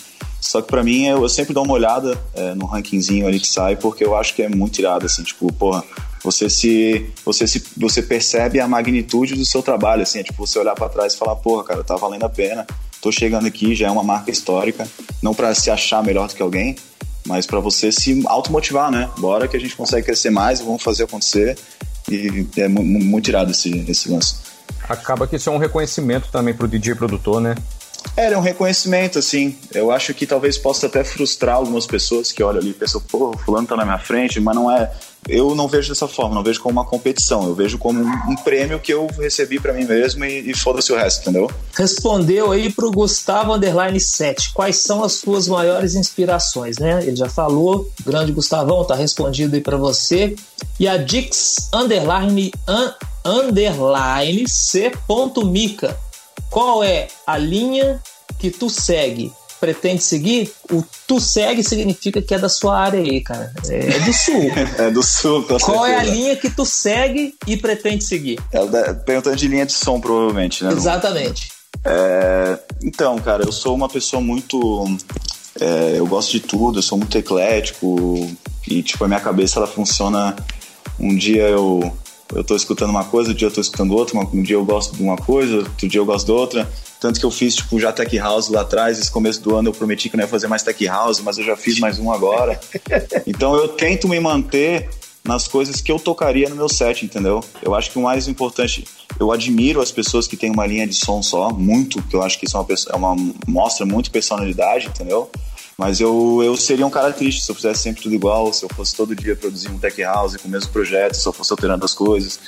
[0.40, 3.46] Só que para mim eu, eu, sempre dou uma olhada é, no rankingzinho ali que
[3.46, 5.84] sai, porque eu acho que é muito irado, assim, tipo, porra,
[6.22, 10.58] você se você se você percebe a magnitude do seu trabalho, assim, é tipo você
[10.58, 12.66] olhar para trás e falar, porra, cara, tá valendo a pena
[13.02, 14.86] tô chegando aqui, já é uma marca histórica,
[15.20, 16.76] não para se achar melhor do que alguém,
[17.26, 19.10] mas para você se automotivar, né?
[19.18, 21.58] Bora que a gente consegue crescer mais, vamos fazer acontecer.
[22.10, 24.36] E é muito irado esse, esse lance.
[24.88, 27.54] Acaba que isso é um reconhecimento também pro DJ produtor, né?
[28.16, 29.56] É, é um reconhecimento, assim.
[29.72, 33.36] Eu acho que talvez possa até frustrar algumas pessoas que olham ali e pensam, pô,
[33.38, 34.90] fulano tá na minha frente, mas não é.
[35.28, 38.80] Eu não vejo dessa forma, não vejo como uma competição, eu vejo como um, prêmio
[38.80, 41.50] que eu recebi para mim mesmo e, e foda-se o resto, entendeu?
[41.74, 44.52] Respondeu aí pro Gustavo Underline 7.
[44.52, 47.04] Quais são as suas maiores inspirações, né?
[47.06, 50.34] Ele já falou, grande Gustavão, tá respondido aí para você.
[50.80, 52.90] E a Dix Underline, un,
[53.24, 54.90] underline C.
[55.44, 55.96] Mica
[56.52, 57.98] qual é a linha
[58.38, 59.32] que tu segue?
[59.62, 60.52] Pretende seguir?
[60.72, 63.52] O tu segue significa que é da sua área aí, cara.
[63.68, 64.50] É do sul.
[64.76, 65.92] é do sul, com Qual certeza.
[65.92, 68.40] é a linha que tu segue e pretende seguir?
[68.50, 70.72] É perguntando de linha de som, provavelmente, né?
[70.72, 71.52] Exatamente.
[71.84, 74.84] É, então, cara, eu sou uma pessoa muito.
[75.60, 78.28] É, eu gosto de tudo, eu sou muito eclético
[78.66, 80.34] e, tipo, a minha cabeça ela funciona.
[80.98, 81.96] Um dia eu
[82.34, 84.96] eu tô escutando uma coisa, outro dia eu tô escutando outra, um dia eu gosto
[84.96, 86.72] de uma coisa, outro dia eu gosto de outra.
[87.00, 89.72] Tanto que eu fiz, tipo, já Tech House lá atrás, esse começo do ano eu
[89.72, 92.60] prometi que não ia fazer mais Tech House, mas eu já fiz mais um agora.
[93.26, 94.88] Então eu tento me manter
[95.24, 97.42] nas coisas que eu tocaria no meu set, entendeu?
[97.62, 98.84] Eu acho que o mais importante,
[99.18, 102.38] eu admiro as pessoas que têm uma linha de som só, muito, que eu acho
[102.38, 103.16] que isso é uma, pessoa, é uma
[103.46, 105.30] mostra muito personalidade, entendeu?
[105.82, 108.68] Mas eu, eu seria um cara triste se eu fizesse sempre tudo igual, se eu
[108.68, 111.84] fosse todo dia produzir um tech house com o mesmo projeto, se eu fosse alterando
[111.84, 112.38] as coisas.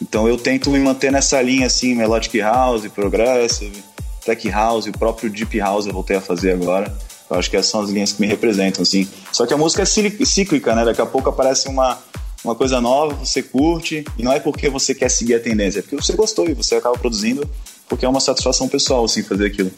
[0.00, 3.82] Então eu tento me manter nessa linha assim, melodic house, progressive,
[4.24, 6.96] tech house, o próprio deep house eu voltei a fazer agora.
[7.28, 9.08] Eu acho que essas são as linhas que me representam assim.
[9.32, 9.84] Só que a música é
[10.24, 10.84] cíclica, né?
[10.84, 11.98] Daqui a pouco aparece uma
[12.44, 15.82] uma coisa nova, você curte, e não é porque você quer seguir a tendência, é
[15.82, 17.48] porque você gostou e você acaba produzindo,
[17.88, 19.72] porque é uma satisfação pessoal, assim, fazer aquilo.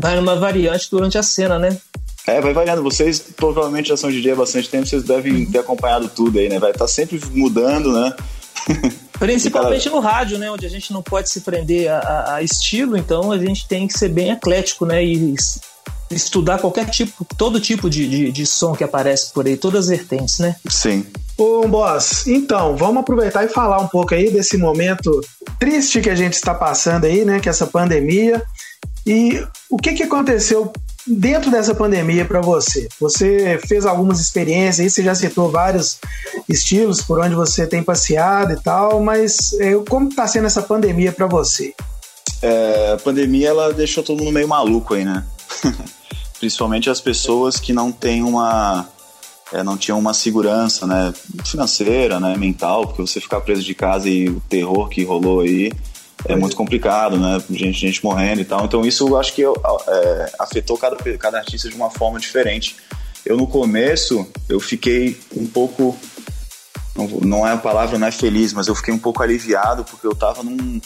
[0.00, 1.78] Vai numa variante durante a cena, né?
[2.26, 2.82] É, vai variando.
[2.82, 6.58] Vocês provavelmente já são DJ há bastante tempo, vocês devem ter acompanhado tudo aí, né?
[6.58, 8.14] Vai estar tá sempre mudando, né?
[9.18, 10.50] Principalmente no rádio, né?
[10.50, 13.96] Onde a gente não pode se prender a, a, estilo, então a gente tem que
[13.96, 15.02] ser bem eclético, né?
[15.04, 15.34] E
[16.10, 19.96] estudar qualquer tipo, todo tipo de, de, de som que aparece por aí, todas as
[19.96, 20.56] vertentes, né?
[20.68, 21.06] Sim.
[21.38, 25.20] Ô, Boss, então, vamos aproveitar e falar um pouco aí desse momento
[25.58, 27.40] triste que a gente está passando aí, né?
[27.40, 28.42] Que é essa pandemia.
[29.06, 30.72] E o que, que aconteceu
[31.06, 32.88] dentro dessa pandemia para você?
[33.00, 35.98] Você fez algumas experiências aí, você já citou vários
[36.48, 41.12] estilos por onde você tem passeado e tal, mas é, como está sendo essa pandemia
[41.12, 41.74] para você?
[42.42, 45.24] É, a pandemia ela deixou todo mundo meio maluco aí, né?
[46.38, 48.86] Principalmente as pessoas que não têm uma
[49.52, 51.14] é, não tinham uma segurança, né,
[51.44, 55.72] financeira, né, mental, porque você ficar preso de casa e o terror que rolou aí
[56.24, 57.42] é muito complicado, né?
[57.50, 58.64] Gente, gente morrendo e tal.
[58.64, 62.76] Então isso eu acho que é, afetou cada, cada artista de uma forma diferente.
[63.24, 65.96] Eu no começo eu fiquei um pouco
[67.22, 70.14] não é a palavra, não é feliz, mas eu fiquei um pouco aliviado porque eu
[70.14, 70.80] tava num,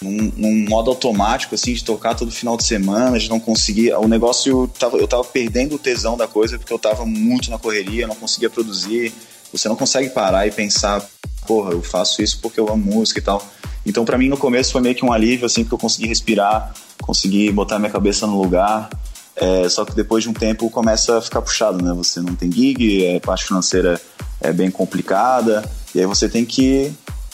[0.00, 3.92] num, num, modo automático, assim, de tocar todo final de semana, de não conseguir.
[3.94, 7.50] O negócio, eu tava, eu tava perdendo o tesão da coisa porque eu tava muito
[7.50, 9.12] na correria, não conseguia produzir.
[9.52, 11.04] Você não consegue parar e pensar,
[11.46, 13.44] porra, eu faço isso porque eu amo música e tal.
[13.84, 16.72] Então, para mim, no começo foi meio que um alívio, assim, porque eu consegui respirar,
[17.00, 18.90] consegui botar minha cabeça no lugar.
[19.36, 21.92] É, só que depois de um tempo começa a ficar puxado, né?
[21.94, 24.00] Você não tem gig, a parte financeira
[24.40, 25.64] é bem complicada,
[25.94, 26.92] e aí você tem que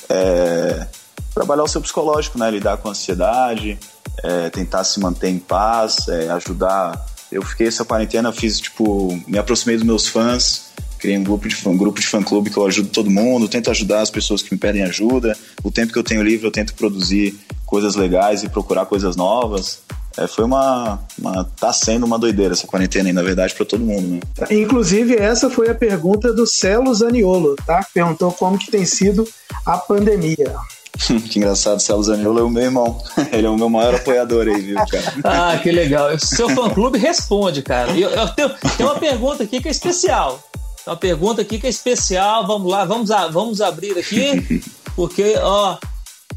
[0.09, 0.87] é,
[1.35, 2.51] trabalhar o seu psicológico, né?
[2.51, 3.79] Lidar com a ansiedade,
[4.23, 7.05] é, tentar se manter em paz, é, ajudar.
[7.31, 10.66] Eu fiquei essa quarentena, fiz tipo, me aproximei dos meus fãs,
[10.99, 13.49] criei um grupo de fã, um grupo de fã clube que eu ajudo todo mundo,
[13.49, 15.37] tento ajudar as pessoas que me pedem ajuda.
[15.63, 19.81] O tempo que eu tenho livre, eu tento produzir coisas legais e procurar coisas novas.
[20.17, 21.45] É, foi uma, uma.
[21.45, 24.21] tá sendo uma doideira essa quarentena aí, na verdade, para todo mundo, né?
[24.51, 27.85] Inclusive, essa foi a pergunta do Celo Zaniolo, tá?
[27.93, 29.29] Perguntou como que tem sido
[29.65, 30.55] a pandemia.
[31.31, 32.99] que engraçado, Celo Zaniolo é o meu irmão.
[33.31, 35.13] Ele é o meu maior apoiador aí, viu, cara?
[35.53, 36.19] ah, que legal.
[36.19, 37.93] Seu fã clube responde, cara.
[37.93, 40.43] Eu, eu tenho, tem uma pergunta aqui que é especial
[40.87, 42.47] uma pergunta aqui que é especial.
[42.47, 44.63] Vamos lá, vamos, a, vamos abrir aqui,
[44.95, 45.77] porque, ó,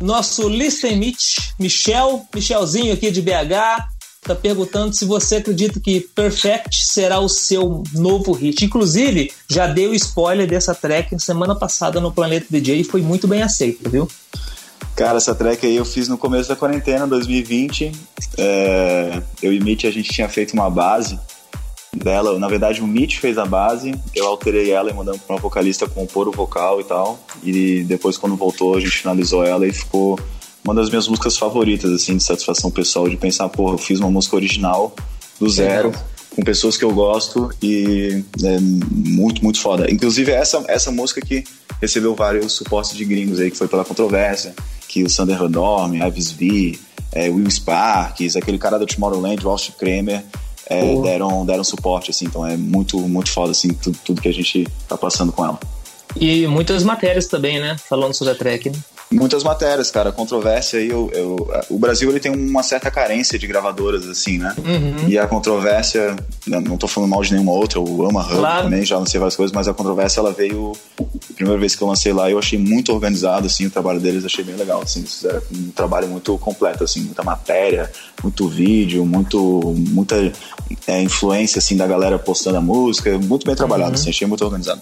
[0.01, 1.13] nosso Listen
[1.59, 3.87] Michel, Michelzinho aqui de BH,
[4.21, 8.65] tá perguntando se você acredita que Perfect será o seu novo hit.
[8.65, 13.41] Inclusive, já deu spoiler dessa track semana passada no Planeta DJ e foi muito bem
[13.41, 14.09] aceita, viu?
[14.95, 17.91] Cara, essa track aí eu fiz no começo da quarentena, 2020.
[18.37, 21.17] É, eu e Mitch, a gente tinha feito uma base
[21.95, 22.37] dela.
[22.37, 25.87] Na verdade, o Mitch fez a base, eu alterei ela e mandamos para uma vocalista
[25.87, 27.19] compor o vocal e tal.
[27.43, 30.19] E depois, quando voltou, a gente finalizou ela e ficou
[30.63, 34.11] uma das minhas músicas favoritas, assim, de satisfação pessoal, de pensar, pô, eu fiz uma
[34.11, 34.93] música original
[35.39, 35.91] do zero.
[36.35, 39.91] Com pessoas que eu gosto e é muito, muito foda.
[39.91, 41.43] Inclusive, essa, essa música que
[41.81, 44.53] recebeu vários suportes de gringos aí, que foi pela controvérsia,
[44.87, 46.77] que o Sander Rodorm, Ives V,
[47.11, 50.23] é, Will Sparks, aquele cara do Tomorrowland, Walsh Kramer,
[50.69, 54.33] é, deram, deram suporte, assim, então é muito, muito foda, assim, tudo, tudo que a
[54.33, 55.59] gente tá passando com ela.
[56.15, 57.75] E muitas matérias também, né?
[57.77, 58.79] Falando sobre a track, né?
[59.11, 60.11] Muitas matérias, cara.
[60.11, 64.55] Controvérsia aí, eu, eu, o Brasil ele tem uma certa carência de gravadoras, assim, né?
[64.57, 65.09] Uhum.
[65.09, 68.63] E a controvérsia, não tô falando mal de nenhuma outra, eu amo a Hub Claro.
[68.63, 70.73] também, já lancei várias coisas, mas a controvérsia ela veio.
[70.99, 74.23] A primeira vez que eu lancei lá, eu achei muito organizado, assim, o trabalho deles
[74.25, 77.89] achei bem legal, assim, eles fizeram um trabalho muito completo, assim, muita matéria,
[78.21, 80.15] muito vídeo, muito, muita
[80.85, 84.81] é, influência, assim, da galera postando a música, muito bem trabalhado, assim, achei muito organizado.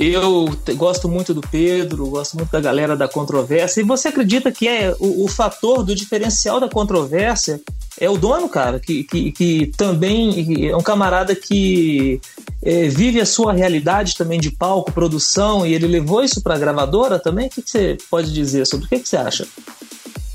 [0.00, 3.82] Eu gosto muito do Pedro, gosto muito da galera da controvérsia.
[3.82, 7.60] E você acredita que é o, o fator do diferencial da controvérsia
[8.00, 12.18] é o dono, cara, que, que, que também é um camarada que
[12.62, 17.18] é, vive a sua realidade também de palco, produção, e ele levou isso pra gravadora
[17.18, 17.48] também?
[17.48, 19.46] O que, que você pode dizer sobre o que, que você acha?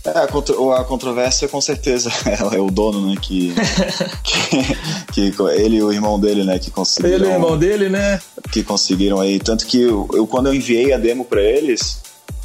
[0.06, 2.12] É, a, contro- a controvérsia com certeza
[2.54, 3.54] é, o dono, né, que,
[5.12, 7.15] que, que ele e o irmão dele, né, que conseguiram...
[7.15, 8.22] Ele é irmão dele, né?
[8.52, 9.39] que conseguiram aí.
[9.39, 11.98] Tanto que eu, eu- quando eu enviei a demo pra eles,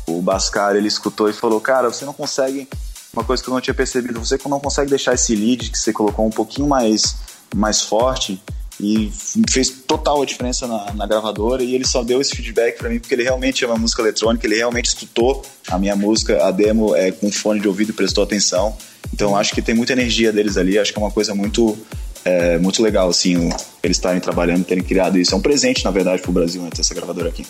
[0.06, 2.66] o Bascar ele escutou e falou: Cara, você não consegue.
[3.12, 5.92] Uma coisa que eu não tinha percebido, você não consegue deixar esse lead que você
[5.92, 7.16] colocou um pouquinho mais,
[7.54, 8.40] mais forte.
[8.82, 9.12] E
[9.50, 11.62] fez total a diferença na, na gravadora.
[11.62, 14.46] E ele só deu esse feedback pra mim porque ele realmente ama música eletrônica.
[14.46, 18.24] Ele realmente escutou a minha música, a demo, é, com fone de ouvido e prestou
[18.24, 18.76] atenção.
[19.12, 20.78] Então acho que tem muita energia deles ali.
[20.78, 21.78] Acho que é uma coisa muito
[22.24, 23.48] é muito legal, assim,
[23.82, 25.34] eles estarem trabalhando, terem criado isso.
[25.34, 27.46] É um presente, na verdade, pro Brasil, né, ter essa gravadora aqui.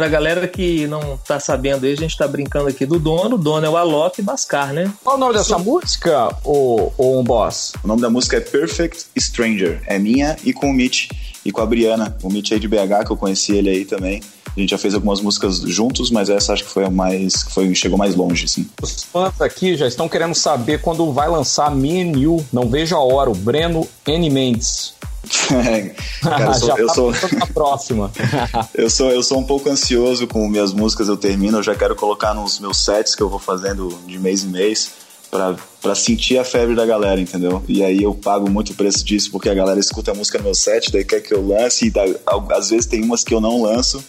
[0.00, 3.34] Pra galera que não tá sabendo aí, a gente tá brincando aqui do dono.
[3.34, 4.90] O dono é o Alok Bascar, né?
[5.04, 7.74] Qual o nome dessa música, ô, ô um boss?
[7.84, 9.82] O nome da música é Perfect Stranger.
[9.84, 11.10] É minha e com o Mitch
[11.44, 12.16] e com a Briana.
[12.22, 14.22] O Mitch aí de BH, que eu conheci ele aí também.
[14.56, 17.44] A gente já fez algumas músicas juntos, mas essa acho que foi a mais.
[17.44, 18.66] que Foi, chegou mais longe, assim.
[18.80, 22.42] Os fãs aqui já estão querendo saber quando vai lançar Me and You.
[22.50, 23.28] Não vejo a hora.
[23.28, 24.30] O Breno N.
[24.30, 24.94] Mendes.
[26.22, 27.12] Cara, eu sou, já eu, tá sou,
[27.54, 28.10] próxima.
[28.74, 31.94] eu, sou, eu sou um pouco ansioso com minhas músicas, eu termino, eu já quero
[31.94, 34.90] colocar nos meus sets que eu vou fazendo de mês em mês.
[35.30, 37.62] Pra, pra sentir a febre da galera, entendeu?
[37.68, 40.44] E aí eu pago muito o preço disso, porque a galera escuta a música no
[40.46, 41.92] meu set, daí quer que eu lance, e
[42.26, 44.02] al- às vezes tem umas que eu não lanço,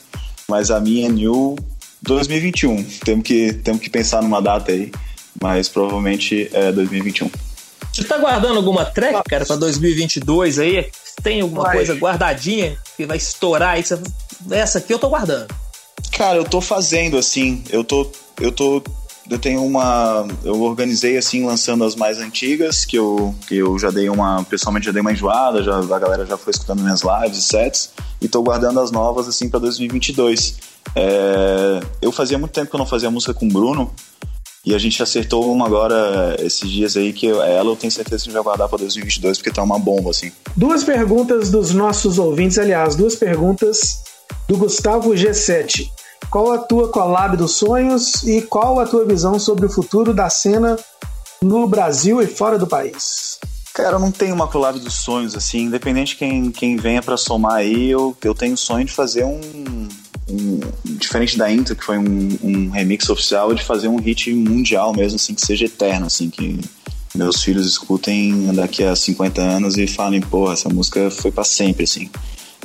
[0.47, 1.56] mas a minha é New
[2.02, 2.84] 2021.
[3.06, 4.91] Temos que, temos que pensar numa data aí,
[5.39, 7.30] mas provavelmente é 2021.
[7.93, 10.89] Você tá guardando alguma track, cara, pra 2022 aí?
[11.23, 11.75] Tem alguma Vai.
[11.77, 13.84] coisa guardadinha que vai estourar aí?
[13.84, 13.99] você-
[14.49, 15.53] Essa aqui eu tô guardando.
[16.13, 18.07] Cara, eu tô fazendo assim, eu tô.
[18.39, 18.81] Eu tô.
[19.29, 20.27] Eu tenho uma.
[20.43, 24.43] Eu organizei assim, lançando as mais antigas, que eu, que eu já dei uma.
[24.43, 27.91] Pessoalmente já dei uma enjoada, já, a galera já foi escutando minhas lives e sets,
[28.19, 30.55] e tô guardando as novas assim pra 2022.
[30.95, 33.93] É, eu fazia muito tempo que eu não fazia música com o Bruno,
[34.65, 38.30] e a gente acertou uma agora esses dias aí, que ela eu tenho certeza que
[38.30, 40.32] a gente vai guardar pra 2022, porque tá uma bomba assim.
[40.56, 44.04] Duas perguntas dos nossos ouvintes, aliás, duas perguntas
[44.47, 45.89] do Gustavo G7.
[46.30, 50.30] Qual a tua collab dos sonhos e qual a tua visão sobre o futuro da
[50.30, 50.78] cena
[51.41, 53.39] no Brasil e fora do país?
[53.74, 57.17] Cara, eu não tenho uma collab dos sonhos, assim, independente de quem, quem venha pra
[57.17, 59.39] somar aí, eu, eu tenho o sonho de fazer um,
[60.31, 60.59] um-
[60.97, 65.15] Diferente da Intro, que foi um, um remix oficial, de fazer um hit mundial mesmo,
[65.15, 66.59] assim, que seja eterno, assim, que
[67.13, 71.83] meus filhos escutem daqui a 50 anos e falem, porra, essa música foi pra sempre,
[71.83, 72.09] assim.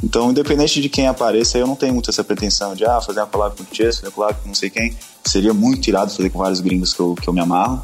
[0.04, 3.26] Então, independente de quem apareça, eu não tenho muito essa pretensão de ah, fazer uma
[3.26, 4.94] collab com o Chess, fazer uma collab com não sei quem.
[5.26, 7.82] Seria muito irado fazer com vários gringos que eu, que eu me amarro.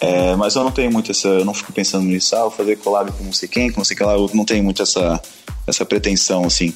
[0.00, 1.28] É, mas eu não tenho muito essa.
[1.28, 3.84] Eu não fico pensando nisso, ah, vou fazer collab com não sei quem, com não
[3.84, 4.14] sei quem lá.
[4.14, 5.20] Eu não tenho muito essa,
[5.66, 6.74] essa pretensão, assim.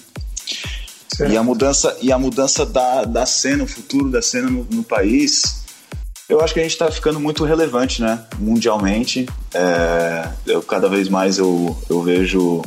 [1.29, 4.85] E a mudança, e a mudança da, da cena, o futuro da cena no, no
[4.85, 5.63] país,
[6.29, 8.23] eu acho que a gente está ficando muito relevante, né?
[8.39, 9.27] Mundialmente.
[9.55, 12.63] É, eu, cada vez mais eu, eu vejo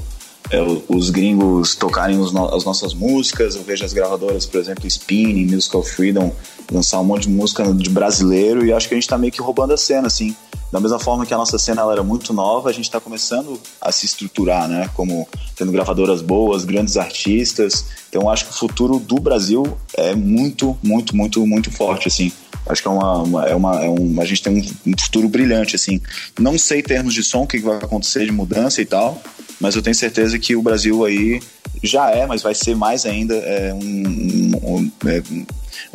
[0.52, 4.86] é, os gringos tocarem os no- as nossas músicas, eu vejo as gravadoras, por exemplo,
[4.88, 6.34] Spinning, Musical Freedom,
[6.72, 9.42] lançar um monte de música de brasileiro e acho que a gente está meio que
[9.42, 10.36] roubando a cena, assim.
[10.72, 13.60] Da mesma forma que a nossa cena ela era muito nova, a gente está começando
[13.82, 14.90] a se estruturar, né?
[14.94, 17.86] Como tendo gravadoras boas, grandes artistas.
[18.10, 19.64] Então, acho que o futuro do Brasil
[19.96, 22.32] é muito, muito, muito, muito forte, assim.
[22.66, 24.54] Acho que é uma, uma- é uma, é um, a gente tem
[24.86, 26.00] um, um futuro brilhante, assim.
[26.40, 29.22] Não sei em termos de som o que vai acontecer de mudança e tal,
[29.62, 31.42] mas eu tenho certeza que o Brasil aí
[31.82, 35.24] já é, mas vai ser mais ainda é, um, um- um- é,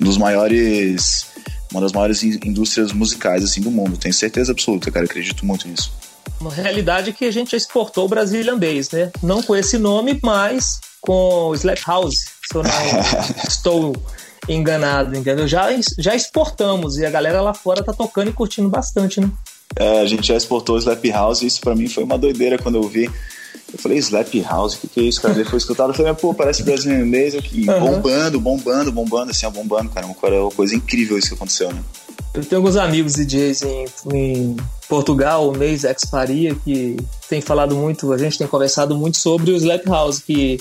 [0.01, 1.27] um dos maiores
[1.71, 3.97] uma das maiores indústrias musicais assim do mundo.
[3.99, 5.05] Tenho certeza absoluta, cara.
[5.05, 5.93] Acredito muito nisso.
[6.41, 9.11] Uma realidade que a gente exportou o Brazilian Bass, né?
[9.23, 12.15] Não com esse nome, mas com o Slap House,
[12.49, 12.71] se eu não
[13.49, 13.97] estou
[14.49, 15.47] enganado, entendeu?
[15.49, 19.29] Já, já exportamos e a galera lá fora tá tocando e curtindo bastante, né?
[19.75, 22.57] É, a gente já exportou o Slap House e isso para mim foi uma doideira
[22.59, 23.11] quando eu vi.
[23.73, 25.35] Eu falei, Slap House, o que, que é isso, cara?
[25.35, 27.69] Depois escutado, eu falei, pô, parece Brazilian Bass aqui.
[27.69, 27.81] Uhum.
[27.81, 30.07] Bombando, bombando, bombando, assim, ó, bombando, cara.
[30.07, 31.83] Uma coisa incrível isso que aconteceu, né?
[32.33, 34.57] Eu tenho alguns amigos DJs em, em
[34.89, 36.97] Portugal, o Mês Ex Faria, que
[37.29, 40.59] tem falado muito, a gente tem conversado muito sobre o Slap House, que,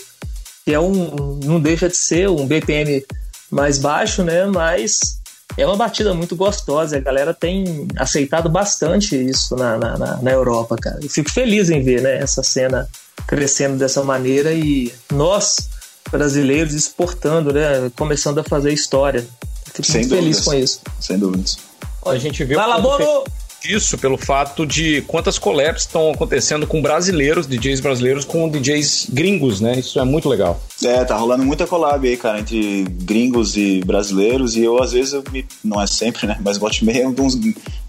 [0.64, 3.06] que é um, não deixa de ser um BPM
[3.52, 4.46] mais baixo, né?
[4.46, 5.20] Mas
[5.58, 6.98] é uma batida muito gostosa.
[6.98, 11.00] A galera tem aceitado bastante isso na, na, na, Europa, cara.
[11.02, 12.88] Eu fico feliz em ver né, essa cena
[13.28, 15.70] crescendo dessa maneira e nós,
[16.12, 17.92] brasileiros, exportando, né?
[17.96, 19.26] Começando a fazer história.
[19.74, 20.24] Fico Sem muito dúvidas.
[20.24, 20.82] feliz com isso.
[21.00, 21.58] Sem dúvidas.
[22.06, 23.24] A gente vê Vai lá, Bono!
[23.66, 29.60] Disso pelo fato de quantas collabs estão acontecendo com brasileiros, DJs brasileiros, com DJs gringos,
[29.60, 29.80] né?
[29.80, 30.62] Isso é muito legal.
[30.84, 35.14] É, tá rolando muita collab aí, cara, entre gringos e brasileiros, e eu às vezes,
[35.14, 36.38] eu me, não é sempre, né?
[36.44, 37.36] Mas bote meio uns,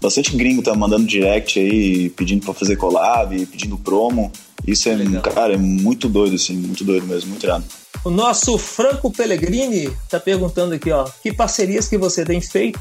[0.01, 4.31] bastante gringo tá mandando direct aí, pedindo pra fazer collab, pedindo promo.
[4.65, 5.21] Isso é, legal.
[5.21, 7.63] cara, é muito doido, assim, muito doido mesmo, muito irado.
[8.03, 12.79] O nosso Franco Pellegrini tá perguntando aqui, ó, que parcerias que você tem feito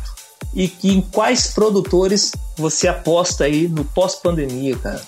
[0.56, 5.02] e que em quais produtores você aposta aí no pós-pandemia, cara?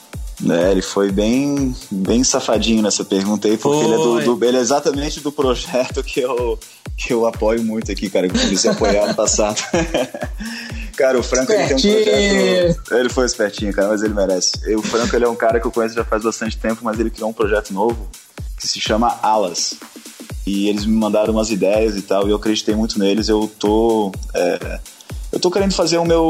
[0.46, 4.58] É, ele foi bem, bem safadinho nessa pergunta aí, porque ele é, do, do, ele
[4.58, 6.58] é, exatamente do projeto que eu,
[6.96, 9.58] que eu apoio muito aqui, cara, que eu comecei a apoiar no passado.
[10.96, 12.94] cara, o Franco ele tem um projeto.
[12.94, 14.52] Ele foi espertinho, cara, mas ele merece.
[14.76, 17.10] o Franco ele é um cara que eu conheço já faz bastante tempo, mas ele
[17.10, 18.08] criou um projeto novo
[18.56, 19.74] que se chama Alas.
[20.46, 23.28] E eles me mandaram umas ideias e tal, e eu acreditei muito neles.
[23.28, 24.12] Eu tô.
[24.34, 24.78] É,
[25.38, 26.24] eu tô querendo fazer o meu,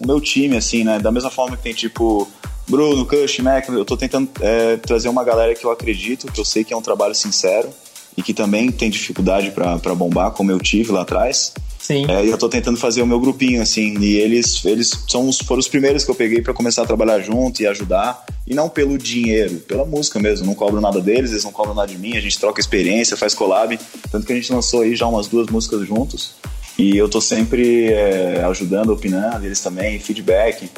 [0.00, 0.98] o meu time, assim, né?
[0.98, 2.26] Da mesma forma que tem, tipo,
[2.66, 6.44] Bruno, Cush, Mac, eu tô tentando é, trazer uma galera que eu acredito, que eu
[6.44, 7.68] sei que é um trabalho sincero
[8.16, 11.52] e que também tem dificuldade para bombar, como eu tive lá atrás.
[11.78, 12.06] Sim.
[12.10, 15.38] É, e eu tô tentando fazer o meu grupinho, assim, e eles, eles são os,
[15.38, 18.70] foram os primeiros que eu peguei para começar a trabalhar junto e ajudar, e não
[18.70, 20.46] pelo dinheiro, pela música mesmo.
[20.46, 23.34] Não cobro nada deles, eles não cobram nada de mim, a gente troca experiência, faz
[23.34, 23.78] collab.
[24.10, 26.32] Tanto que a gente lançou aí já umas duas músicas juntos.
[26.80, 30.70] E eu tô sempre é, ajudando, opinando, eles também, feedback.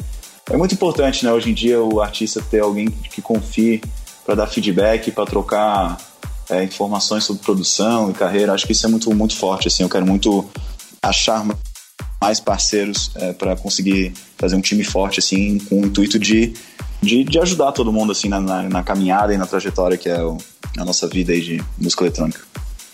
[0.51, 3.81] É muito importante, né, hoje em dia, o artista ter alguém que confie
[4.25, 5.97] para dar feedback, para trocar
[6.49, 8.51] é, informações sobre produção e carreira.
[8.51, 9.83] Acho que isso é muito, muito forte, assim.
[9.83, 10.45] Eu quero muito
[11.01, 11.45] achar
[12.21, 16.53] mais parceiros é, para conseguir fazer um time forte, assim, com o intuito de,
[17.01, 20.21] de, de ajudar todo mundo, assim, na, na, na, caminhada e na trajetória que é
[20.21, 20.37] o,
[20.77, 22.41] a nossa vida aí de música eletrônica.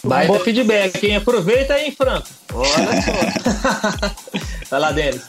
[0.03, 1.17] Baita feedback, hein?
[1.17, 2.27] Aproveita aí, Franco.
[2.53, 4.15] Olha só.
[4.69, 5.21] Vai lá, Denis.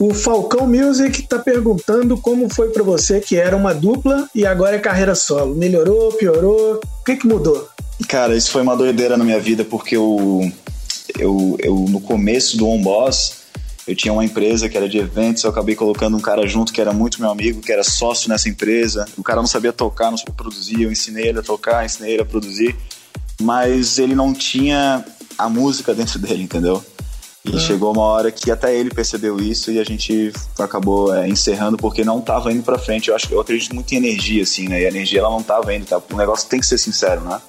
[0.00, 4.76] O Falcão Music tá perguntando como foi para você que era uma dupla e agora
[4.76, 5.54] é carreira solo.
[5.54, 6.80] Melhorou, piorou?
[7.00, 7.68] O que, que mudou?
[8.08, 10.50] Cara, isso foi uma doideira na minha vida porque eu,
[11.18, 13.44] eu, eu no começo do On Boss
[13.86, 16.80] eu tinha uma empresa que era de eventos, eu acabei colocando um cara junto que
[16.80, 19.06] era muito meu amigo, que era sócio nessa empresa.
[19.16, 22.22] O cara não sabia tocar, não sabia produzir, eu ensinei ele a tocar, ensinei ele
[22.22, 22.74] a produzir
[23.40, 25.04] mas ele não tinha
[25.36, 26.84] a música dentro dele, entendeu?
[27.44, 27.60] E é.
[27.60, 32.02] chegou uma hora que até ele percebeu isso e a gente acabou é, encerrando porque
[32.02, 33.10] não estava indo para frente.
[33.10, 34.80] Eu acho eu acredito muito em energia assim, né?
[34.80, 36.00] E a energia ela não estava indo, tá?
[36.10, 37.40] O negócio tem que ser sincero, né?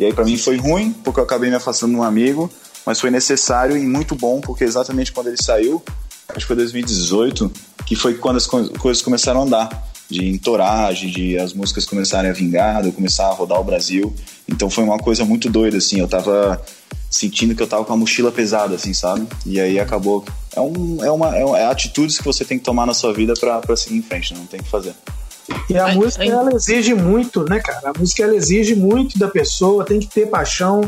[0.00, 2.50] E aí para mim foi ruim porque eu acabei me afastando de um amigo,
[2.86, 5.82] mas foi necessário e muito bom porque exatamente quando ele saiu,
[6.30, 7.52] acho que foi 2018,
[7.84, 12.34] que foi quando as coisas começaram a andar de entourage, de as músicas começarem a
[12.34, 14.14] vingar, de eu começar a rodar o Brasil.
[14.48, 15.98] Então foi uma coisa muito doida, assim.
[15.98, 16.62] Eu tava
[17.10, 19.26] sentindo que eu tava com a mochila pesada, assim, sabe?
[19.44, 20.24] E aí acabou.
[20.54, 23.34] É, um, é, uma, é, é atitudes que você tem que tomar na sua vida
[23.34, 24.40] para seguir em frente, né?
[24.40, 24.94] não tem que fazer.
[25.68, 27.90] E a música, ela exige muito, né, cara?
[27.90, 30.80] A música, ela exige muito da pessoa, tem que ter paixão,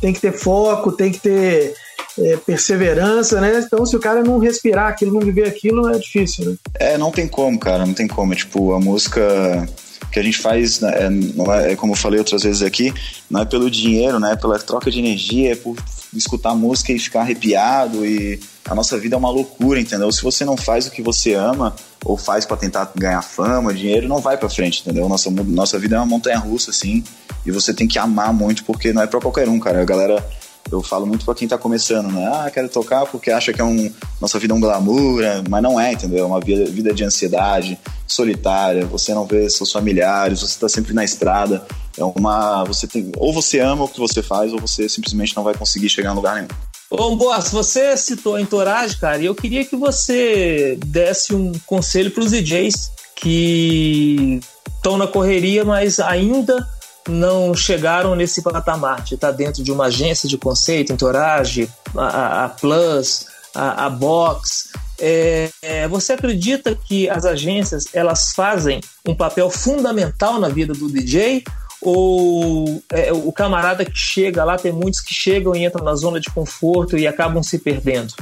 [0.00, 1.74] tem que ter foco, tem que ter
[2.18, 3.62] é, perseverança, né?
[3.64, 6.56] Então, se o cara não respirar aquilo, não viver aquilo, é difícil, né?
[6.74, 8.32] É, não tem como, cara, não tem como.
[8.32, 9.66] É, tipo, a música
[10.14, 12.94] que a gente faz, né, é, é, é, como eu falei outras vezes aqui,
[13.28, 14.32] não é pelo dinheiro, né?
[14.32, 15.76] É pela troca de energia, é por
[16.14, 20.10] escutar música e ficar arrepiado e a nossa vida é uma loucura, entendeu?
[20.12, 24.06] Se você não faz o que você ama ou faz para tentar ganhar fama, dinheiro,
[24.06, 25.08] não vai para frente, entendeu?
[25.08, 27.02] Nossa, nossa vida é uma montanha russa, assim,
[27.44, 29.82] e você tem que amar muito porque não é para qualquer um, cara.
[29.82, 30.24] A galera
[30.70, 32.26] eu falo muito para quem tá começando, né?
[32.26, 35.42] Ah, quero tocar porque acha que é um nossa vida é um glamour, né?
[35.48, 36.24] mas não é, entendeu?
[36.24, 40.92] É uma vida, vida de ansiedade, solitária, você não vê seus familiares, você tá sempre
[40.92, 41.66] na estrada.
[41.96, 45.44] É uma você tem ou você ama o que você faz ou você simplesmente não
[45.44, 46.48] vai conseguir chegar em lugar nenhum.
[46.90, 52.10] Ô, Boas, você citou a Entourage, cara, e eu queria que você desse um conselho
[52.10, 54.40] para os DJs que
[54.76, 56.68] estão na correria, mas ainda
[57.08, 62.48] não chegaram nesse patamar de estar dentro de uma agência de conceito, Entourage, a, a
[62.48, 64.70] Plus, a, a Box.
[64.98, 70.90] É, é, você acredita que as agências elas fazem um papel fundamental na vida do
[70.90, 71.44] DJ?
[71.82, 76.18] Ou é, o camarada que chega lá, tem muitos que chegam e entram na zona
[76.18, 78.14] de conforto e acabam se perdendo?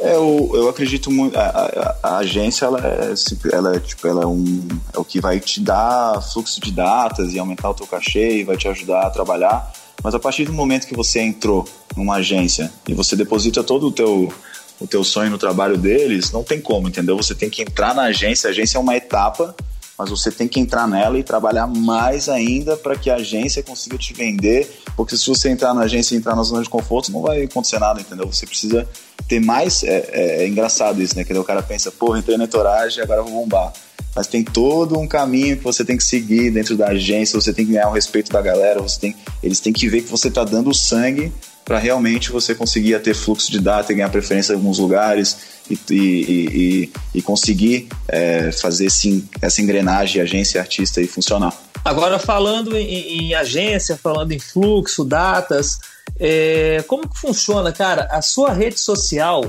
[0.00, 1.38] É, eu, eu acredito muito.
[1.38, 3.14] A, a, a, agência ela é,
[3.52, 7.34] ela é, tipo, ela é, um, é o que vai te dar fluxo de datas
[7.34, 9.70] e aumentar o teu cachê e vai te ajudar a trabalhar.
[10.02, 13.92] Mas a partir do momento que você entrou numa agência e você deposita todo o
[13.92, 14.32] teu,
[14.80, 17.16] o teu sonho no trabalho deles, não tem como, entendeu?
[17.18, 18.48] Você tem que entrar na agência.
[18.48, 19.54] A agência é uma etapa
[20.00, 23.98] mas você tem que entrar nela e trabalhar mais ainda para que a agência consiga
[23.98, 27.20] te vender, porque se você entrar na agência e entrar na zona de conforto, não
[27.20, 28.26] vai acontecer nada, entendeu?
[28.26, 28.88] Você precisa
[29.28, 29.82] ter mais.
[29.82, 31.22] É, é, é engraçado isso, né?
[31.22, 33.74] Que o cara pensa, porra, entrei na entoragem, agora vou bombar.
[34.16, 37.66] Mas tem todo um caminho que você tem que seguir dentro da agência, você tem
[37.66, 40.44] que ganhar o respeito da galera, você tem, eles têm que ver que você está
[40.44, 41.30] dando sangue
[41.64, 45.36] para realmente você conseguir ter fluxo de data e ganhar preferência em alguns lugares
[45.70, 51.56] e, e, e, e conseguir é, fazer esse, essa engrenagem agência artista e funcionar.
[51.84, 55.78] Agora falando em, em, agência, falando em fluxo, datas,
[56.18, 58.06] é, como que funciona, cara?
[58.10, 59.42] A sua rede social,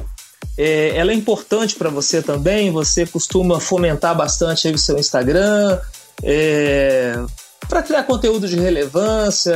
[0.58, 2.72] é, ela é importante para você também?
[2.72, 5.80] Você costuma fomentar bastante aí o seu Instagram?
[6.24, 7.20] É,
[7.72, 9.56] para criar conteúdo de relevância,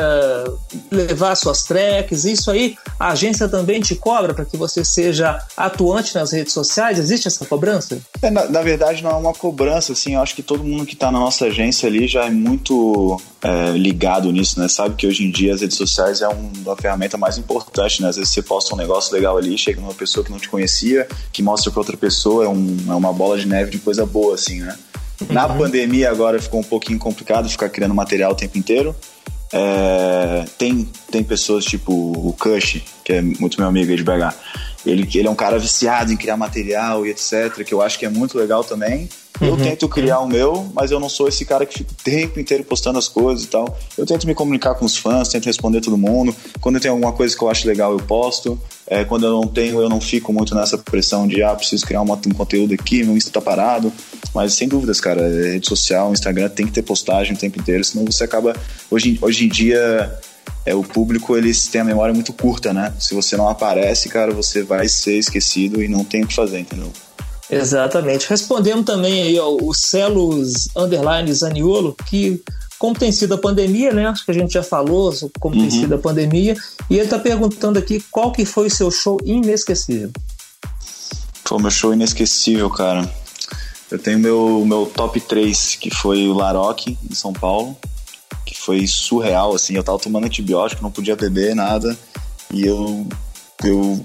[0.89, 6.15] levar suas tracks, isso aí a agência também te cobra para que você seja atuante
[6.15, 6.97] nas redes sociais?
[6.97, 8.01] Existe essa cobrança?
[8.21, 10.93] É, na, na, verdade, não é uma cobrança, assim, eu acho que todo mundo que
[10.93, 14.69] está na nossa agência ali já é muito é, ligado nisso, né?
[14.69, 18.07] Sabe que hoje em dia as redes sociais é um, uma ferramenta mais importante, né?
[18.07, 21.05] Às vezes você posta um negócio legal ali, chega numa pessoa que não te conhecia,
[21.33, 24.35] que mostra para outra pessoa, é, um, é uma bola de neve de coisa boa,
[24.35, 24.73] assim, né?
[25.29, 28.95] Na pandemia agora ficou um pouquinho complicado ficar criando material o tempo inteiro.
[29.53, 34.33] É, tem, tem pessoas tipo o Kush, que é muito meu amigo aí de BH.
[34.85, 38.05] Ele, ele é um cara viciado em criar material e etc, que eu acho que
[38.05, 39.09] é muito legal também.
[39.41, 39.57] Eu uhum.
[39.57, 42.63] tento criar o meu, mas eu não sou esse cara que fica o tempo inteiro
[42.63, 43.77] postando as coisas e tal.
[43.97, 46.33] Eu tento me comunicar com os fãs, tento responder todo mundo.
[46.61, 48.59] Quando eu tenho alguma coisa que eu acho legal, eu posto.
[48.87, 52.01] É, quando eu não tenho, eu não fico muito nessa pressão de, ah, preciso criar
[52.01, 53.91] um, um conteúdo aqui, meu Insta tá parado.
[54.35, 58.03] Mas sem dúvidas, cara, rede social, Instagram tem que ter postagem o tempo inteiro, senão
[58.05, 58.53] você acaba.
[58.91, 60.13] Hoje, hoje em dia,
[60.65, 62.93] é, o público eles têm a memória muito curta, né?
[62.99, 66.59] Se você não aparece, cara, você vai ser esquecido e não tem o que fazer,
[66.59, 66.91] entendeu?
[67.49, 68.27] Exatamente.
[68.29, 72.43] Respondendo também aí, ó, o Celos Underline Zaniolo, que
[72.77, 74.07] como tem sido a pandemia, né?
[74.07, 75.61] Acho que a gente já falou como uhum.
[75.61, 76.57] tem sido a pandemia.
[76.89, 80.11] E ele está perguntando aqui qual que foi o seu show inesquecível.
[81.45, 83.09] Pô, meu show inesquecível, cara.
[83.91, 87.77] Eu tenho meu, meu top 3, que foi o Laroque, em São Paulo,
[88.45, 89.75] que foi surreal, assim.
[89.75, 91.97] Eu tava tomando antibiótico, não podia beber nada.
[92.51, 93.07] E eu,
[93.63, 94.03] eu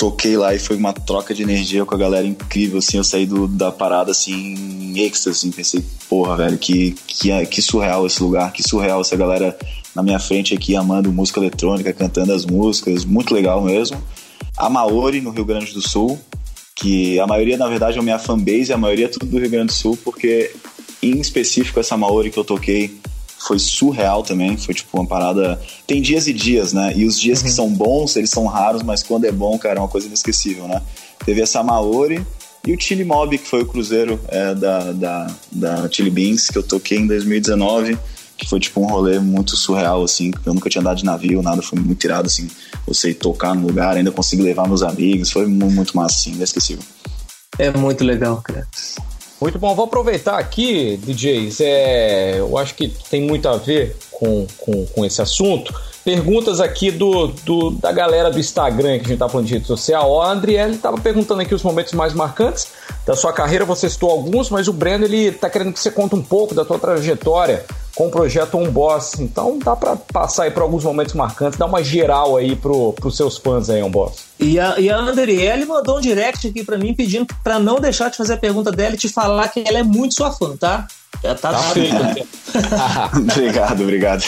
[0.00, 3.26] toquei lá e foi uma troca de energia com a galera incrível, assim, eu saí
[3.26, 8.22] do, da parada, assim, em êxtase, assim, pensei, porra, velho, que, que, que surreal esse
[8.22, 9.54] lugar, que surreal essa galera
[9.94, 14.02] na minha frente aqui, amando música eletrônica, cantando as músicas, muito legal mesmo.
[14.56, 16.18] A Maori, no Rio Grande do Sul,
[16.80, 19.50] que a maioria, na verdade, é a minha fanbase, a maioria é tudo do Rio
[19.50, 20.50] Grande do Sul, porque,
[21.02, 22.98] em específico, essa Maori que eu toquei
[23.38, 24.56] foi surreal também.
[24.56, 25.60] Foi tipo uma parada.
[25.86, 26.92] Tem dias e dias, né?
[26.96, 27.44] E os dias uhum.
[27.44, 30.66] que são bons, eles são raros, mas quando é bom, cara, é uma coisa inesquecível,
[30.66, 30.80] né?
[31.24, 32.24] Teve essa Maori
[32.66, 36.58] e o Chili Mob, que foi o cruzeiro é, da, da, da Chili Beans, que
[36.58, 37.98] eu toquei em 2019
[38.40, 41.60] que foi tipo um rolê muito surreal, assim, eu nunca tinha andado de navio, nada,
[41.60, 42.48] foi muito tirado, assim,
[42.86, 46.82] você tocar no lugar, ainda consegui levar meus amigos, foi muito massa, assim, inesquecível.
[47.58, 48.66] É muito legal, cara.
[49.40, 54.46] Muito bom, vou aproveitar aqui, DJs, é, eu acho que tem muito a ver com,
[54.58, 55.72] com, com esse assunto.
[56.02, 59.66] Perguntas aqui do, do, da galera do Instagram que a gente tá falando de rede
[59.66, 60.10] social.
[60.10, 62.68] O Andriele estava perguntando aqui os momentos mais marcantes
[63.06, 66.14] da sua carreira, você citou alguns, mas o Breno ele tá querendo que você conte
[66.14, 67.64] um pouco da sua trajetória
[68.00, 69.18] com o projeto On Boss.
[69.18, 73.14] Então dá para passar aí por alguns momentos marcantes, dar uma geral aí pro, pros
[73.14, 74.24] seus fãs aí, On Boss.
[74.38, 78.08] E a, e a Andriele mandou um direct aqui para mim pedindo para não deixar
[78.08, 80.86] de fazer a pergunta dela e te falar que ela é muito sua fã, tá?
[81.22, 81.94] Já tá, tá feito.
[83.32, 84.24] obrigado, obrigado.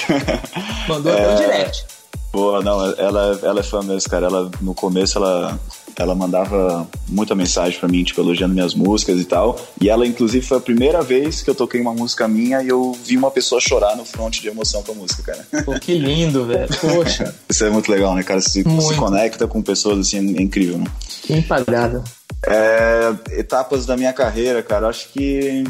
[0.87, 1.33] Mandou é...
[1.33, 1.87] um direct.
[2.31, 4.27] Boa, não, ela, ela é fã mesmo, cara.
[4.27, 5.59] Ela, no começo, ela
[5.97, 9.59] ela mandava muita mensagem para mim, tipo, elogiando minhas músicas e tal.
[9.81, 12.97] E ela, inclusive, foi a primeira vez que eu toquei uma música minha e eu
[13.05, 15.65] vi uma pessoa chorar no front de emoção com a música, cara.
[15.65, 16.69] Pô, que lindo, velho.
[16.81, 17.35] Poxa.
[17.49, 18.41] Isso é muito legal, né, cara?
[18.41, 20.87] Se, se conecta com pessoas assim, é incrível, né?
[21.29, 22.03] Impagável.
[22.45, 25.65] É, etapas da minha carreira, cara, acho que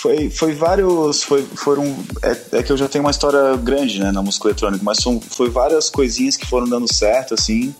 [0.00, 1.22] foi, foi vários.
[1.22, 1.84] Foi, foram.
[2.22, 5.20] É, é, que eu já tenho uma história grande né, na música eletrônica, mas são,
[5.20, 7.74] foi várias coisinhas que foram dando certo, assim,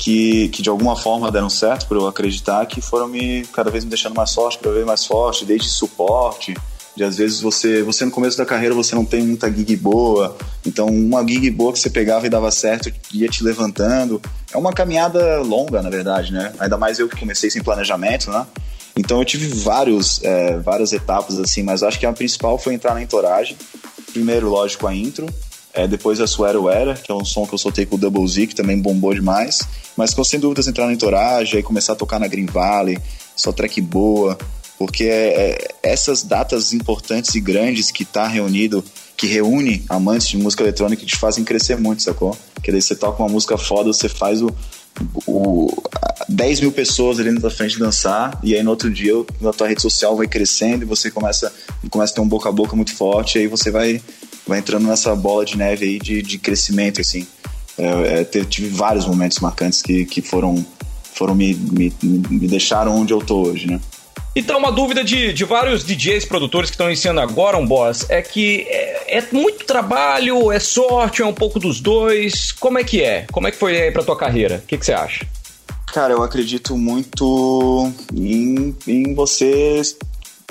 [0.00, 3.84] que, que de alguma forma deram certo por eu acreditar, que foram me cada vez
[3.84, 6.56] me deixando mais forte, cada vez mais forte, desde suporte.
[6.96, 10.36] De às vezes você, você no começo da carreira você não tem muita gig boa,
[10.66, 14.22] então uma gig boa que você pegava e dava certo ia te levantando.
[14.50, 16.50] É uma caminhada longa, na verdade, né?
[16.58, 18.46] Ainda mais eu que comecei sem planejamento, né?
[18.96, 22.94] Então eu tive vários, é, várias etapas assim, mas acho que a principal foi entrar
[22.94, 23.54] na entoragem.
[24.12, 25.26] Primeiro, lógico, a intro,
[25.72, 28.26] é, depois a Swear Weather, que é um som que eu soltei com o Double
[28.26, 29.60] Z, que também bombou demais.
[29.96, 32.98] Mas com sem dúvidas entrar na entoragem, e começar a tocar na Green Valley,
[33.36, 34.36] só track boa,
[34.80, 38.82] porque é, é, essas datas importantes e grandes que tá reunido,
[39.14, 42.34] que reúne amantes de música eletrônica, te fazem crescer muito, sacou?
[42.62, 44.50] Que daí você toca uma música foda, você faz o,
[45.26, 45.70] o,
[46.28, 49.68] 10 mil pessoas ali na tua frente dançar, e aí no outro dia na tua
[49.68, 51.52] rede social vai crescendo e você começa,
[51.90, 54.00] começa a ter um boca a boca muito forte, e aí você vai,
[54.46, 57.26] vai entrando nessa bola de neve aí de, de crescimento, assim.
[57.78, 60.64] É, é, tive vários momentos marcantes que, que foram,
[61.14, 63.80] foram me, me, me deixaram onde eu tô hoje, né?
[64.34, 68.22] Então, uma dúvida de, de vários DJs produtores que estão iniciando agora um boss é
[68.22, 72.52] que é, é, muito trabalho, é sorte, é um pouco dos dois.
[72.52, 73.26] Como é que é?
[73.32, 74.62] Como é que foi aí pra tua carreira?
[74.62, 75.26] O que, que você acha?
[75.92, 79.82] Cara, eu acredito muito em, em você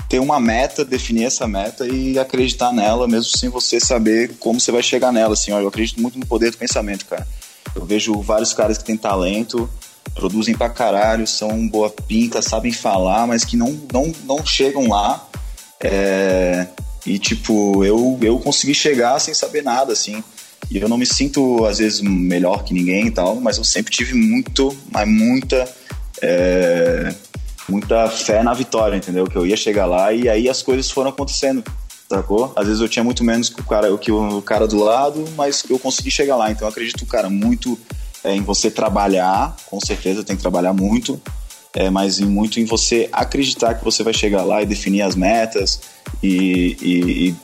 [0.09, 4.71] ter uma meta, definir essa meta e acreditar nela, mesmo sem você saber como você
[4.71, 5.33] vai chegar nela.
[5.33, 7.27] Assim, ó, eu acredito muito no poder do pensamento, cara.
[7.75, 9.69] Eu vejo vários caras que têm talento,
[10.15, 15.29] produzem pra caralho, são boa pinta, sabem falar, mas que não, não, não chegam lá.
[15.79, 16.67] É,
[17.05, 20.23] e, tipo, eu, eu consegui chegar sem saber nada, assim.
[20.71, 23.93] E eu não me sinto, às vezes, melhor que ninguém e tal, mas eu sempre
[23.93, 25.71] tive muito, mas muita.
[26.21, 27.13] É,
[27.69, 29.25] muita fé na vitória, entendeu?
[29.25, 31.63] Que eu ia chegar lá e aí as coisas foram acontecendo,
[32.09, 32.51] sacou?
[32.55, 35.63] Às vezes eu tinha muito menos que o cara, que o cara do lado, mas
[35.69, 36.51] eu consegui chegar lá.
[36.51, 37.77] Então eu acredito, cara, muito
[38.23, 41.21] é, em você trabalhar, com certeza tem que trabalhar muito,
[41.73, 45.15] é, mas em, muito em você acreditar que você vai chegar lá e definir as
[45.15, 45.79] metas
[46.21, 47.35] e, e, e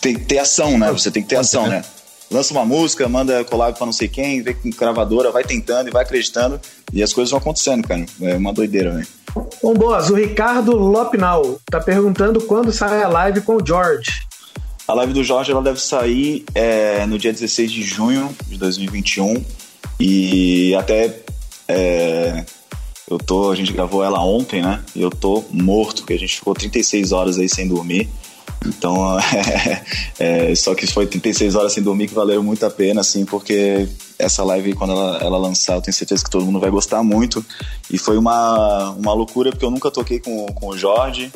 [0.00, 0.90] ter, ter, ação, né?
[0.90, 1.82] Você tem que ter ação, né?
[2.30, 5.90] Lança uma música, manda collab pra não sei quem, vê com gravadora, vai tentando e
[5.90, 6.60] vai acreditando
[6.92, 8.04] e as coisas vão acontecendo, cara.
[8.20, 9.06] É uma doideira, velho.
[9.62, 14.26] Bom, boas, o Ricardo Lopnal tá perguntando quando sai a live com o George.
[14.86, 19.44] A live do Jorge ela deve sair é, no dia 16 de junho de 2021
[20.00, 21.14] e até
[21.68, 22.44] é,
[23.10, 24.82] eu tô, a gente gravou ela ontem, né?
[24.94, 28.08] E eu tô morto, porque a gente ficou 36 horas aí sem dormir.
[28.66, 29.18] Então,
[30.18, 33.24] é, é, só que foi 36 horas sem dormir que valeu muito a pena, assim,
[33.24, 33.88] porque
[34.18, 37.44] essa live, quando ela, ela lançar, eu tenho certeza que todo mundo vai gostar muito.
[37.90, 41.32] E foi uma, uma loucura, porque eu nunca toquei com, com o Jorge.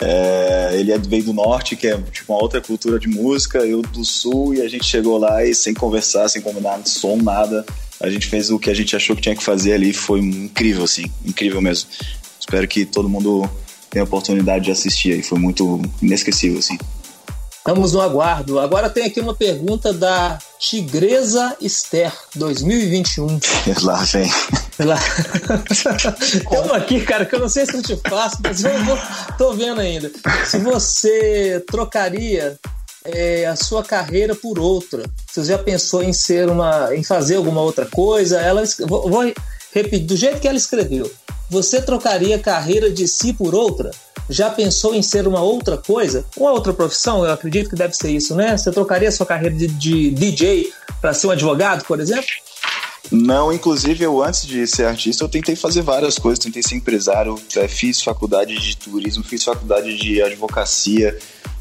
[0.00, 3.80] É, ele é, veio do norte, que é tipo uma outra cultura de música, eu
[3.80, 7.64] do sul, e a gente chegou lá e sem conversar, sem combinar som, nada
[8.00, 10.84] a gente fez o que a gente achou que tinha que fazer ali, foi incrível,
[10.84, 11.88] assim, incrível mesmo.
[12.38, 13.48] Espero que todo mundo
[13.96, 16.76] tenha a oportunidade de assistir aí, foi muito inesquecível, assim.
[17.56, 18.60] Estamos no aguardo.
[18.60, 23.40] Agora tem aqui uma pergunta da Tigresa Esther, 2021.
[23.82, 24.30] Lá vem.
[24.78, 24.98] Lá.
[26.64, 28.98] uma aqui, cara, que eu não sei se eu te faço, mas eu vou,
[29.38, 30.12] tô vendo ainda.
[30.44, 32.56] Se você trocaria
[33.02, 35.04] é, a sua carreira por outra?
[35.26, 38.38] Você já pensou em ser uma, em fazer alguma outra coisa?
[38.38, 39.34] Ela, vou, vou
[39.72, 41.10] repetir do jeito que ela escreveu.
[41.48, 43.90] Você trocaria carreira de si por outra?
[44.28, 46.24] Já pensou em ser uma outra coisa?
[46.36, 47.24] Uma outra profissão?
[47.24, 48.56] Eu acredito que deve ser isso, né?
[48.56, 52.26] Você trocaria sua carreira de, de DJ para ser um advogado, por exemplo?
[53.10, 57.40] Não, inclusive eu antes de ser artista eu tentei fazer várias coisas, tentei ser empresário,
[57.54, 61.16] é, fiz faculdade de turismo, fiz faculdade de advocacia,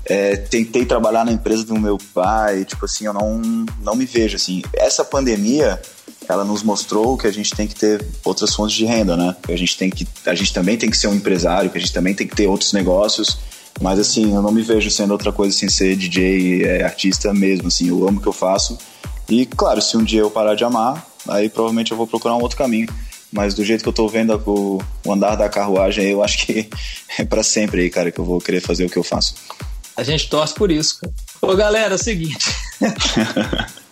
[0.05, 3.39] é, tentei trabalhar na empresa do meu pai, tipo assim, eu não,
[3.81, 4.63] não me vejo assim.
[4.73, 5.79] Essa pandemia,
[6.27, 9.35] ela nos mostrou que a gente tem que ter outras fontes de renda, né?
[9.47, 11.93] A gente tem que, a gente também tem que ser um empresário, que a gente
[11.93, 13.37] também tem que ter outros negócios.
[13.81, 17.67] Mas assim, eu não me vejo sendo outra coisa sem ser DJ, é, artista mesmo,
[17.67, 18.77] assim, eu amo o que eu faço.
[19.29, 22.41] E claro, se um dia eu parar de amar, aí provavelmente eu vou procurar um
[22.41, 22.87] outro caminho.
[23.31, 26.69] Mas do jeito que eu tô vendo o, o andar da carruagem, eu acho que
[27.19, 29.35] é para sempre aí, cara, que eu vou querer fazer o que eu faço.
[29.97, 31.13] A gente torce por isso, cara.
[31.41, 32.53] Ô, galera, é o seguinte.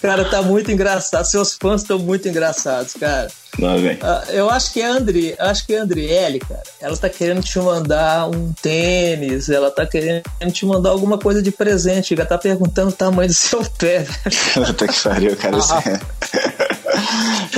[0.00, 1.24] Cara, tá muito engraçado.
[1.24, 3.28] Seus fãs estão muito engraçados, cara.
[3.56, 3.98] Vem.
[4.02, 6.62] Ah, eu acho que é a Andri, acho que é a Andriele, cara.
[6.80, 11.52] Ela tá querendo te mandar um tênis, ela tá querendo te mandar alguma coisa de
[11.52, 12.14] presente.
[12.14, 14.06] Ela tá perguntando o tamanho do seu pé.
[14.54, 15.58] Puta que pariu, cara.
[15.58, 16.63] Isso é...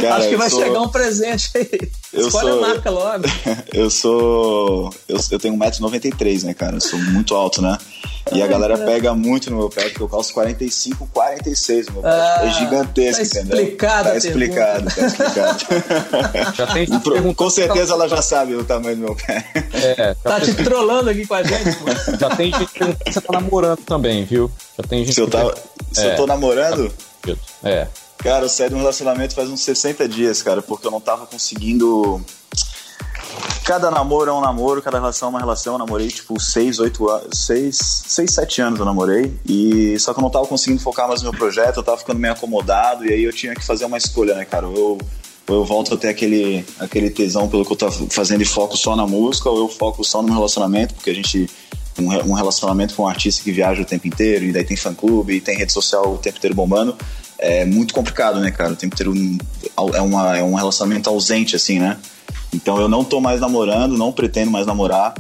[0.01, 0.63] Cara, acho que vai sou...
[0.63, 1.91] chegar um presente aí.
[2.13, 2.65] Eu Escolhe sou...
[2.65, 3.25] a marca logo.
[3.73, 4.95] eu sou.
[5.09, 6.77] Eu, eu tenho 1,93m, né, cara?
[6.77, 7.77] Eu sou muito alto, né?
[8.33, 12.03] E a galera pega muito no meu pé, porque eu calço 45, 46 no meu
[12.03, 12.09] pé.
[12.11, 13.57] Ah, é gigantesco, tá entendeu?
[13.59, 16.55] Explicado tá explicado, tá explicado.
[16.57, 19.45] já tem pro, com certeza ela já sabe o tamanho do meu pé.
[19.75, 22.17] É, tá te trollando aqui com a gente, pô.
[22.19, 24.51] Já tem gente que você tá namorando também, viu?
[24.77, 25.55] Já tem gente se eu, tá,
[25.93, 26.13] se é.
[26.13, 26.93] eu tô namorando?
[27.63, 27.87] É.
[28.19, 31.27] Cara, eu saí de um relacionamento faz uns 60 dias, cara, porque eu não tava
[31.27, 32.21] conseguindo.
[33.65, 35.75] Cada namoro é um namoro, cada relação é uma relação.
[35.75, 37.47] Eu namorei, tipo, 6, 8 anos.
[37.47, 39.35] 6, 6, 7 anos eu namorei.
[39.45, 42.19] E só que eu não tava conseguindo focar mais no meu projeto, eu tava ficando
[42.19, 43.05] meio acomodado.
[43.05, 44.67] E aí eu tinha que fazer uma escolha, né, cara?
[44.67, 44.99] Eu,
[45.49, 48.77] ou eu volto a ter aquele, aquele tesão pelo que eu tô fazendo e foco
[48.77, 51.49] só na música, ou eu foco só no meu relacionamento, porque a gente.
[51.99, 54.93] Um, um relacionamento com um artista que viaja o tempo inteiro, e daí tem fã
[54.93, 56.95] clube, e tem rede social o tempo inteiro bombando
[57.39, 58.73] é muito complicado, né, cara?
[58.73, 59.15] O tempo inteiro
[59.95, 61.99] é, uma, é um relacionamento ausente, assim, né?
[62.53, 65.15] Então eu não tô mais namorando, não pretendo mais namorar.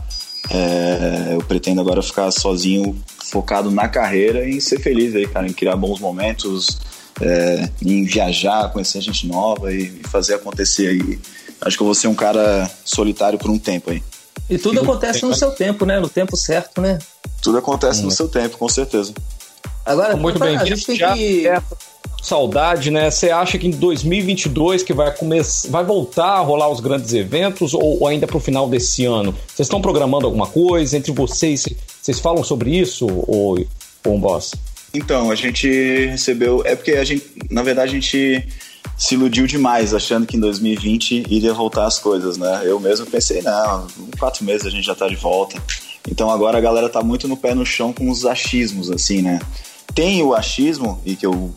[0.50, 5.52] É, eu pretendo agora ficar sozinho, focado na carreira e ser feliz aí, cara, em
[5.52, 6.78] criar bons momentos,
[7.20, 11.18] é, em viajar, conhecer gente nova e fazer acontecer aí.
[11.60, 14.02] Acho que eu vou ser um cara solitário por um tempo aí.
[14.48, 15.98] E tudo acontece no seu tempo, né?
[15.98, 16.98] No tempo certo, né?
[17.42, 18.04] Tudo acontece hum.
[18.04, 19.12] no seu tempo, com certeza.
[19.84, 20.56] Agora, muito bem.
[20.56, 21.48] A gente tem que
[22.22, 23.10] saudade, né?
[23.10, 27.74] Você acha que em 2022 que vai começar, vai voltar a rolar os grandes eventos
[27.74, 29.34] ou, ou ainda para o final desse ano?
[29.46, 31.66] Vocês estão programando alguma coisa entre vocês?
[32.02, 33.64] Vocês falam sobre isso ou,
[34.04, 34.54] ou boss?
[34.92, 35.68] Então, a gente
[36.06, 38.46] recebeu, é porque a gente, na verdade, a gente
[38.96, 42.62] se iludiu demais achando que em 2020 iria voltar as coisas, né?
[42.64, 45.60] Eu mesmo pensei, não, em quatro meses a gente já tá de volta.
[46.08, 49.38] Então agora a galera tá muito no pé no chão com os achismos, assim, né?
[49.94, 51.52] Tem o achismo, e que eu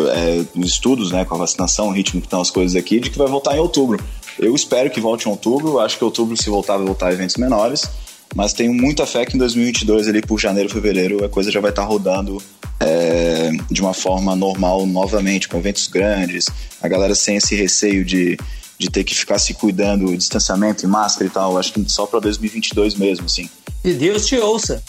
[0.00, 3.18] é, estudos, né, com a vacinação, o ritmo que estão as coisas aqui, de que
[3.18, 4.02] vai voltar em outubro.
[4.38, 7.36] Eu espero que volte em outubro, acho que outubro, se voltar, vai voltar a eventos
[7.36, 7.88] menores,
[8.34, 11.70] mas tenho muita fé que em 2022, ali por janeiro, fevereiro, a coisa já vai
[11.70, 12.42] estar tá rodando
[12.80, 16.46] é, de uma forma normal novamente, com eventos grandes,
[16.80, 18.38] a galera sem esse receio de,
[18.78, 22.20] de ter que ficar se cuidando, distanciamento e máscara e tal, acho que só para
[22.20, 23.48] 2022 mesmo, assim.
[23.84, 24.82] E Deus te ouça.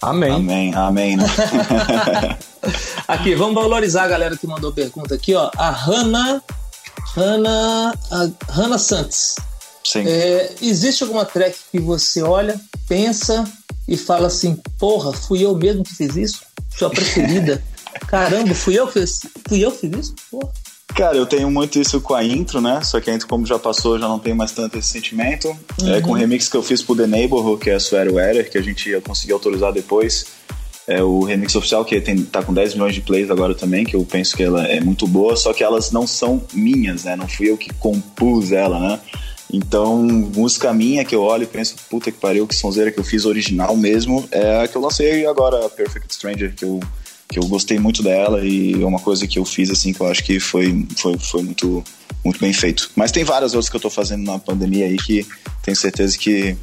[0.00, 0.30] Amém.
[0.30, 1.24] Amém, amém, né?
[3.06, 5.50] aqui, vamos valorizar a galera que mandou pergunta aqui, ó.
[5.56, 6.42] A Hanna.
[7.16, 7.94] Hanna.
[8.48, 9.36] Hanna Santos.
[9.84, 10.04] Sim.
[10.06, 13.44] É, existe alguma track que você olha, pensa
[13.86, 16.40] e fala assim, porra, fui eu mesmo que fiz isso?
[16.76, 17.62] Sua preferida.
[18.06, 20.14] Caramba, fui eu que fiz, fui eu que fiz isso?
[20.30, 20.52] Porra.
[20.94, 22.80] Cara, eu tenho muito isso com a intro, né?
[22.82, 25.48] Só que a intro, como já passou, já não tem mais tanto esse sentimento.
[25.80, 25.94] Uhum.
[25.94, 28.50] É, com o remix que eu fiz pro The Neighborhood, que é a Swear Weather,
[28.50, 30.26] que a gente ia conseguir autorizar depois.
[30.86, 33.94] É o remix oficial, que tem, tá com 10 milhões de plays agora também, que
[33.94, 37.14] eu penso que ela é muito boa, só que elas não são minhas, né?
[37.14, 39.00] Não fui eu que compus ela, né?
[39.52, 43.04] Então, música minha que eu olho e penso, puta que pariu, que sonzeira que eu
[43.04, 46.80] fiz original mesmo, é a que eu lancei agora, Perfect Stranger, que eu
[47.28, 50.06] que eu gostei muito dela e é uma coisa que eu fiz assim que eu
[50.06, 51.84] acho que foi, foi, foi muito,
[52.24, 52.90] muito bem feito.
[52.96, 55.26] Mas tem várias outras que eu tô fazendo na pandemia aí que
[55.62, 56.56] tenho certeza que,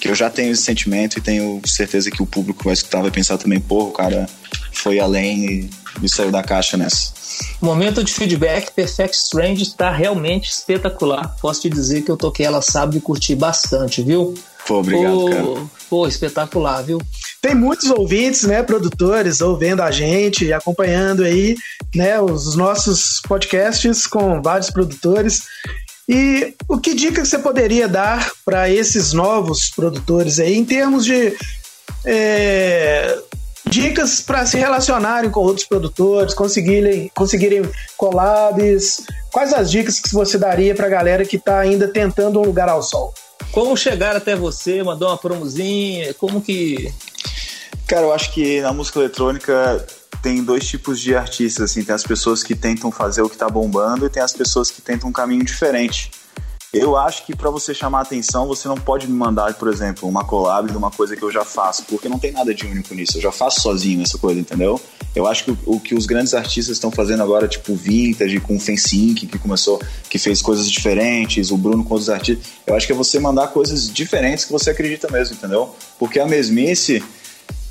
[0.00, 3.10] que eu já tenho esse sentimento e tenho certeza que o público vai escutar, vai
[3.10, 4.28] pensar também, pô, o cara
[4.72, 5.70] foi além e,
[6.02, 7.12] e saiu da caixa nessa.
[7.60, 11.36] Momento de feedback, Perfect Strange está realmente espetacular.
[11.40, 14.34] Posso te dizer que eu toquei ela sábado e curti bastante, viu?
[14.66, 15.70] Pô, obrigado, pô, cara.
[15.88, 17.00] Pô, espetacular, viu?
[17.40, 21.56] Tem muitos ouvintes, né, produtores, ouvindo a gente, acompanhando aí,
[21.94, 25.44] né, os nossos podcasts com vários produtores.
[26.08, 31.34] E o que dica você poderia dar para esses novos produtores aí, em termos de
[32.04, 33.18] é,
[33.70, 37.62] dicas para se relacionarem com outros produtores, conseguirem, conseguirem
[37.96, 39.00] collabs?
[39.32, 42.68] Quais as dicas que você daria para a galera que está ainda tentando um lugar
[42.68, 43.14] ao sol?
[43.52, 46.92] Como chegar até você, mandou uma promozinha, como que...
[47.90, 49.84] Cara, eu acho que na música eletrônica
[50.22, 53.48] tem dois tipos de artistas, assim, tem as pessoas que tentam fazer o que tá
[53.48, 56.08] bombando e tem as pessoas que tentam um caminho diferente.
[56.72, 60.24] Eu acho que para você chamar atenção, você não pode me mandar, por exemplo, uma
[60.24, 63.18] collab de uma coisa que eu já faço, porque não tem nada de único nisso.
[63.18, 64.80] Eu já faço sozinho essa coisa, entendeu?
[65.12, 68.60] Eu acho que o, que os grandes artistas estão fazendo agora, tipo Vintage, com o
[68.60, 72.86] Fence Inc., que começou, que fez coisas diferentes, o Bruno com outros artistas, eu acho
[72.86, 75.74] que é você mandar coisas diferentes que você acredita mesmo, entendeu?
[75.98, 77.02] Porque a mesmice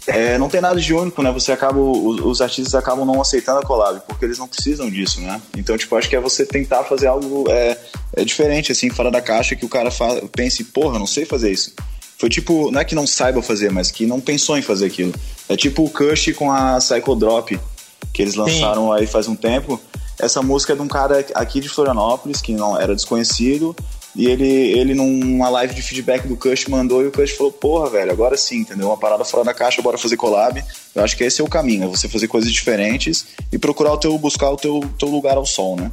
[0.09, 1.31] é, não tem nada de único, né?
[1.31, 5.21] Você acaba, os, os, artistas acabam não aceitando a collab, porque eles não precisam disso,
[5.21, 5.41] né?
[5.57, 7.77] Então, tipo, acho que é você tentar fazer algo é,
[8.13, 11.51] é diferente, assim, fora da caixa, que o cara fa pense, porra, não sei fazer
[11.51, 11.73] isso.
[12.17, 15.13] Foi tipo, não é que não saiba fazer, mas que não pensou em fazer aquilo.
[15.47, 17.57] É tipo o Kush com a Psycho Drop,
[18.13, 18.99] que eles lançaram Sim.
[18.99, 19.79] aí faz um tempo.
[20.19, 23.73] Essa música é de um cara aqui de Florianópolis, que não era desconhecido,
[24.15, 27.89] e ele, ele numa live de feedback do Kush mandou e o Kush falou: Porra,
[27.89, 28.87] velho, agora sim, entendeu?
[28.87, 30.63] Uma parada fora da caixa, bora fazer collab.
[30.95, 33.97] Eu acho que esse é o caminho, é você fazer coisas diferentes e procurar o
[33.97, 35.91] teu, buscar o teu, teu lugar ao sol, né?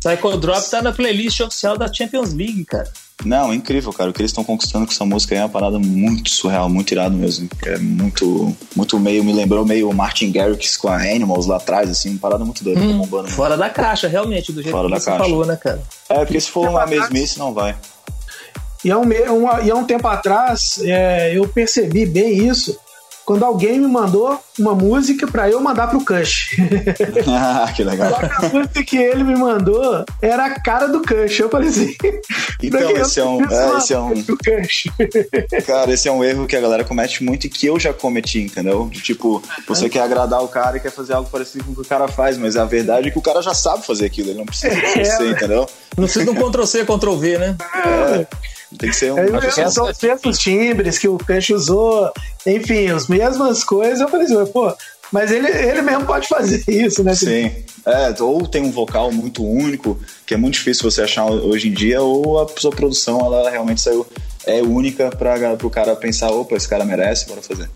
[0.00, 2.88] Psycho Drop tá na playlist oficial da Champions League, cara.
[3.24, 4.10] Não, é incrível, cara.
[4.10, 7.16] O que eles estão conquistando com essa música é uma parada muito surreal, muito irado
[7.16, 7.48] mesmo.
[7.64, 12.10] É muito, muito meio, me lembrou meio Martin Garrix com a Animals lá atrás, assim,
[12.10, 13.28] uma parada muito doida, hum, bombando.
[13.28, 15.24] Fora da caixa, realmente, do jeito fora que você caixa.
[15.24, 15.82] falou, né, cara?
[16.08, 17.74] É, porque se for uma mesmice, não vai.
[18.84, 22.78] E há um, um, e há um tempo atrás, é, eu percebi bem isso,
[23.26, 26.56] quando alguém me mandou uma música para eu mandar pro Kush.
[27.28, 28.16] ah, que legal.
[28.38, 31.40] A música que ele me mandou era a cara do Kush.
[31.40, 31.92] Eu falei assim.
[32.62, 33.42] Então, esse é um.
[33.42, 34.14] É, esse é um
[35.66, 38.42] cara, esse é um erro que a galera comete muito e que eu já cometi,
[38.42, 38.88] entendeu?
[38.88, 41.80] De, tipo, você quer agradar o cara e quer fazer algo parecido com o que
[41.80, 44.38] o cara faz, mas a verdade é que o cara já sabe fazer aquilo, ele
[44.38, 45.68] não precisa de você, é, entendeu?
[45.96, 47.56] Não precisa de um Ctrl-C, Ctrl-V, né?
[47.74, 48.55] É.
[48.78, 49.18] Tem que ser um.
[49.18, 52.12] É, são os mesmos timbres que o Kush usou,
[52.44, 54.00] enfim, as mesmas coisas.
[54.00, 54.74] Eu falei assim, pô,
[55.12, 57.14] mas ele, ele mesmo pode fazer isso, né?
[57.14, 57.52] Sim.
[57.86, 61.72] É, ou tem um vocal muito único, que é muito difícil você achar hoje em
[61.72, 64.04] dia, ou a sua produção ela realmente saiu
[64.44, 67.68] é única para o cara pensar, opa, esse cara merece, bora fazer.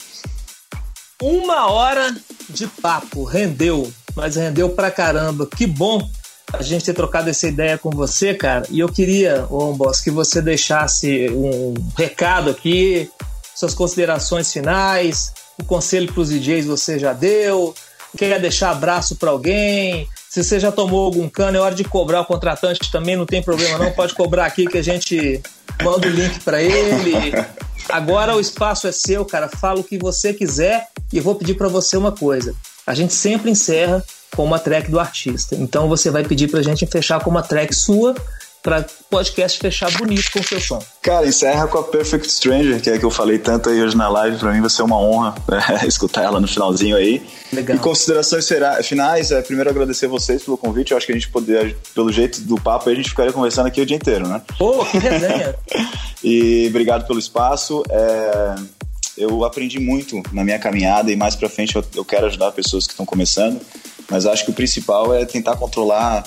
[1.21, 2.17] Uma hora
[2.49, 5.47] de papo, rendeu, mas rendeu pra caramba.
[5.47, 6.09] Que bom
[6.53, 8.67] a gente ter trocado essa ideia com você, cara.
[8.71, 9.47] E eu queria,
[9.77, 13.11] Boss, que você deixasse um recado aqui,
[13.55, 17.75] suas considerações finais, o conselho para os DJs você já deu,
[18.17, 22.21] quer deixar abraço para alguém, se você já tomou algum cano, é hora de cobrar
[22.21, 25.43] o contratante também, não tem problema não, pode cobrar aqui que a gente
[25.83, 27.33] manda o link para ele.
[27.89, 31.55] Agora o espaço é seu, cara, fala o que você quiser e eu vou pedir
[31.55, 32.55] para você uma coisa.
[32.87, 35.55] A gente sempre encerra com uma track do artista.
[35.55, 38.15] Então você vai pedir pra gente fechar com uma track sua
[38.63, 40.83] para podcast fechar bonito com o seu som.
[41.01, 43.97] Cara, encerra com a Perfect Stranger, que é a que eu falei tanto aí hoje
[43.97, 44.37] na live.
[44.39, 45.35] Para mim vai ser uma honra
[45.83, 47.23] é, escutar ela no finalzinho aí.
[47.53, 47.77] Legal.
[47.77, 48.49] E considerações
[48.83, 50.91] finais, é, primeiro agradecer vocês pelo convite.
[50.91, 53.81] Eu acho que a gente poderia, pelo jeito do papo, a gente ficaria conversando aqui
[53.81, 54.43] o dia inteiro, né?
[54.59, 55.55] Pô, que resenha!
[56.23, 57.83] e obrigado pelo espaço.
[57.89, 58.55] É,
[59.17, 62.87] eu aprendi muito na minha caminhada e mais para frente eu, eu quero ajudar pessoas
[62.87, 63.61] que estão começando.
[64.11, 66.25] Mas acho que o principal é tentar controlar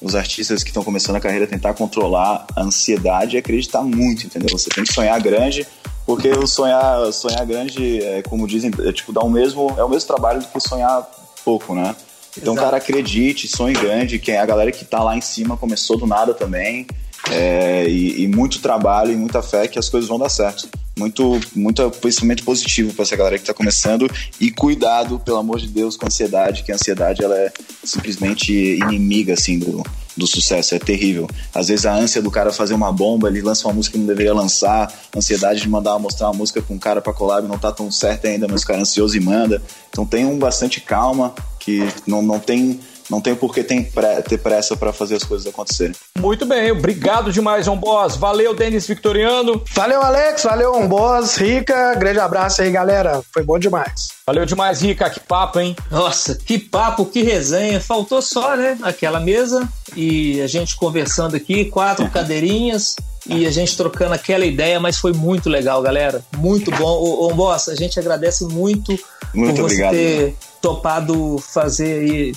[0.00, 4.48] os artistas que estão começando a carreira, tentar controlar a ansiedade e acreditar muito, entendeu?
[4.58, 5.66] Você tem que sonhar grande,
[6.04, 9.88] porque o sonhar, sonhar grande, é, como dizem, é tipo dar o mesmo, é o
[9.88, 11.08] mesmo trabalho do que sonhar
[11.44, 11.94] pouco, né?
[12.36, 12.64] Então, Exato.
[12.64, 14.18] cara, acredite, sonhe grande.
[14.18, 16.86] Quem é a galera que tá lá em cima começou do nada também.
[17.30, 20.68] É, e, e, muito trabalho e muita fé que as coisas vão dar certo.
[20.98, 24.10] Muito, muito pensamento positivo para essa galera que está começando
[24.40, 27.52] e cuidado, pelo amor de Deus, com a ansiedade, que a ansiedade ela é
[27.84, 29.82] simplesmente inimiga assim do,
[30.16, 31.28] do sucesso, é terrível.
[31.54, 34.06] Às vezes a ânsia do cara fazer uma bomba, ele lança uma música que não
[34.06, 37.58] deveria lançar, a ansiedade de mandar mostrar uma música com um cara para collab não
[37.58, 39.62] tá tão certo ainda, mas o cara é ansioso e manda.
[39.88, 42.80] Então tenham bastante calma, que não, não tem
[43.12, 45.94] não tem por que ter pressa para fazer as coisas acontecerem.
[46.18, 48.16] Muito bem, obrigado demais, João Boss.
[48.16, 49.62] Valeu, Denis Victoriano.
[49.74, 50.44] Valeu, Alex.
[50.44, 51.36] Valeu, João Boss.
[51.36, 53.20] Rica, grande abraço aí, galera.
[53.30, 54.08] Foi bom demais.
[54.26, 55.10] Valeu demais, Rica.
[55.10, 55.76] Que papo, hein?
[55.90, 57.78] Nossa, que papo, que resenha.
[57.80, 58.78] Faltou só, né?
[58.82, 62.96] Aquela mesa e a gente conversando aqui, quatro cadeirinhas
[63.26, 66.24] e a gente trocando aquela ideia, mas foi muito legal, galera.
[66.38, 66.88] Muito bom.
[66.88, 68.98] Ô, ô Boss, a gente agradece muito,
[69.34, 72.32] muito por você obrigado, ter topado fazer aí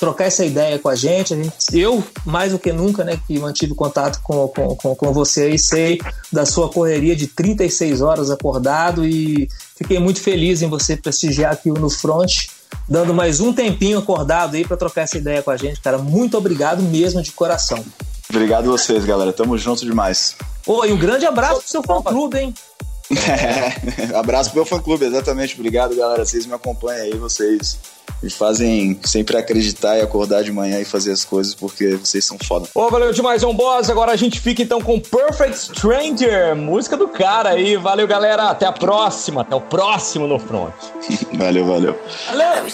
[0.00, 1.34] trocar essa ideia com a gente.
[1.34, 5.12] A gente eu, mais do que nunca, né, que mantive contato com, com, com, com
[5.12, 6.00] você e sei
[6.32, 9.46] da sua correria de 36 horas acordado e
[9.76, 12.46] fiquei muito feliz em você prestigiar aqui no Front,
[12.88, 15.98] dando mais um tempinho acordado aí para trocar essa ideia com a gente, cara.
[15.98, 17.84] Muito obrigado mesmo de coração.
[18.30, 19.32] Obrigado a vocês, galera.
[19.32, 20.34] Tamo junto demais.
[20.66, 22.54] Oi, e um grande abraço pro seu fã-clube, hein?
[23.10, 25.56] É, abraço pro meu fã-clube, exatamente.
[25.56, 26.24] Obrigado, galera.
[26.24, 27.76] Vocês me acompanham aí, vocês
[28.22, 32.36] me fazem sempre acreditar e acordar de manhã e fazer as coisas porque vocês são
[32.38, 32.68] foda.
[32.74, 33.88] Ô, valeu demais, João Boss.
[33.88, 37.76] Agora a gente fica então com Perfect Stranger, música do cara aí.
[37.76, 38.50] Valeu, galera.
[38.50, 39.42] Até a próxima.
[39.42, 40.74] Até o próximo no Front.
[41.34, 41.98] valeu, valeu.
[42.26, 42.64] Valeu.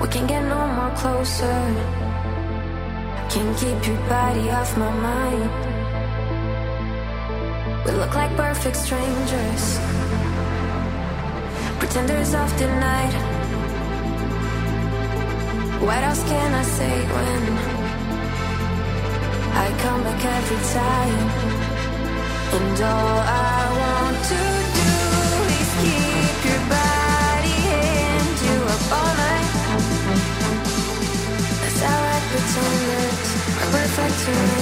[0.00, 1.46] We can get no more closer.
[3.30, 5.81] Can't keep your body off my mind.
[7.84, 9.64] We look like perfect strangers.
[11.80, 13.14] Pretenders of the night.
[15.82, 17.42] What else can I say when
[19.64, 21.28] I come back every time?
[22.54, 23.18] And all
[23.50, 24.42] I want to
[24.78, 24.92] do
[25.58, 29.50] is keep your body and you up all night.
[31.60, 33.32] That's how I pretend it
[33.72, 34.61] perfect remembers, and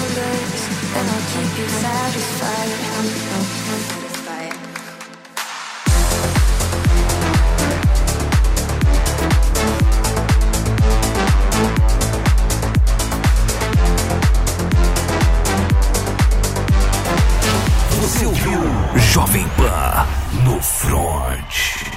[19.12, 20.07] Jovem Pan
[20.45, 21.89] no Front.